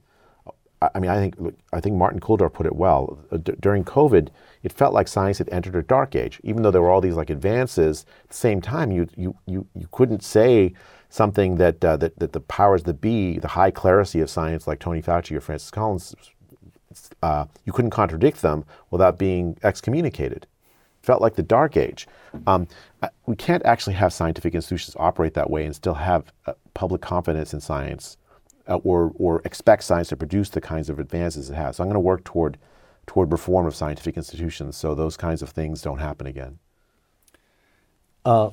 [0.95, 1.35] I mean, I think
[1.71, 3.19] I think Martin Kulldorff put it well.
[3.31, 4.29] Uh, d- during COVID,
[4.63, 6.39] it felt like science had entered a dark age.
[6.43, 9.67] Even though there were all these like advances, at the same time, you you you,
[9.75, 10.73] you couldn't say
[11.09, 14.79] something that, uh, that that the powers that be, the high clerisy of science, like
[14.79, 16.15] Tony Fauci or Francis Collins,
[17.21, 20.47] uh, you couldn't contradict them without being excommunicated
[21.03, 22.07] felt like the dark age.
[22.47, 22.67] Um,
[23.25, 27.53] we can't actually have scientific institutions operate that way and still have uh, public confidence
[27.53, 28.17] in science
[28.67, 31.77] uh, or, or expect science to produce the kinds of advances it has.
[31.77, 32.57] So I'm going to work toward,
[33.05, 36.59] toward reform of scientific institutions so those kinds of things don't happen again.
[38.25, 38.49] Uh,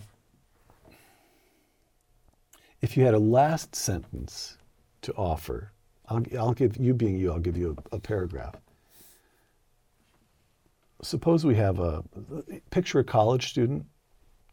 [2.81, 4.59] if you had a last sentence
[5.03, 5.73] to offer,
[6.09, 8.57] I'll, I'll give you being you, I'll give you a, a paragraph
[11.03, 12.03] suppose we have a
[12.71, 13.85] picture a college student.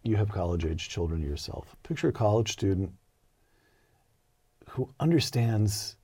[0.03, 1.75] You have college age children yourself.
[1.83, 2.91] Picture a college student
[4.77, 5.97] who understands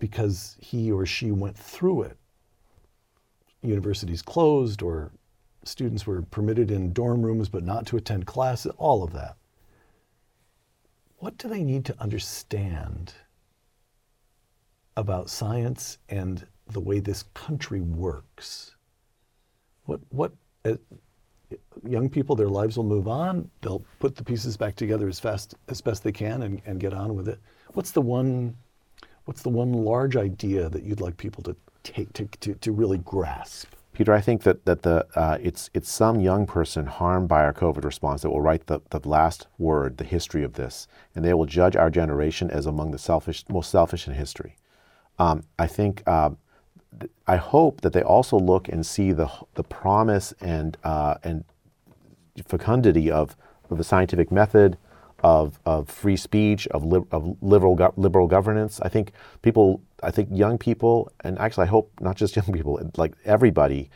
[0.00, 2.16] because he or she went through it.
[3.62, 5.12] Universities closed, or
[5.62, 9.36] students were permitted in dorm rooms but not to attend classes, all of that.
[11.18, 13.14] What do they need to understand
[14.96, 18.74] about science and the way this country works?
[19.84, 20.32] What what
[20.64, 20.74] uh,
[21.86, 23.48] young people, their lives will move on.
[23.60, 26.92] They'll put the pieces back together as fast as best they can and, and get
[26.92, 27.38] on with it.
[27.72, 28.56] What's the one
[29.24, 32.98] what's the one large idea that you'd like people to take to, to, to really
[32.98, 33.74] grasp?
[33.92, 37.52] Peter, I think that, that the, uh, it's, it's some young person harmed by our
[37.52, 41.34] COVID response that will write the, the last word, the history of this, and they
[41.34, 44.56] will judge our generation as among the selfish, most selfish in history.
[45.18, 46.30] Um, I think uh,
[47.26, 51.44] I hope that they also look and see the, the promise and, uh, and
[52.46, 53.36] fecundity of,
[53.68, 54.78] of the scientific method,
[55.22, 58.80] of, of free speech, of, li- of liberal, go- liberal governance.
[58.80, 59.12] I think
[59.42, 63.90] people, I think young people, and actually I hope not just young people, like everybody,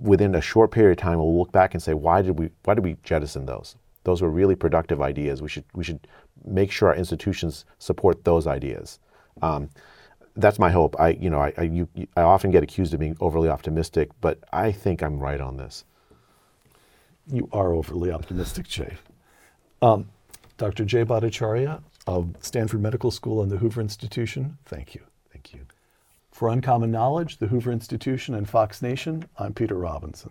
[0.00, 2.74] within a short period of time will look back and say, why did we, why
[2.74, 3.76] did we jettison those?
[4.04, 5.42] Those were really productive ideas.
[5.42, 6.06] We should, we should
[6.44, 8.98] make sure our institutions support those ideas.
[9.42, 9.70] Um,
[10.36, 10.98] that's my hope.
[11.00, 14.38] I, you know, I, I, you, I often get accused of being overly optimistic, but
[14.52, 15.84] I think I'm right on this.
[17.30, 18.94] You are overly optimistic, Jay.
[19.82, 20.08] Um,
[20.58, 20.84] Dr.
[20.84, 25.02] Jay Bhattacharya of Stanford Medical School and the Hoover Institution, thank you.
[25.32, 25.60] Thank you.
[26.32, 30.30] For Uncommon Knowledge, the Hoover Institution, and Fox Nation, I'm Peter Robinson.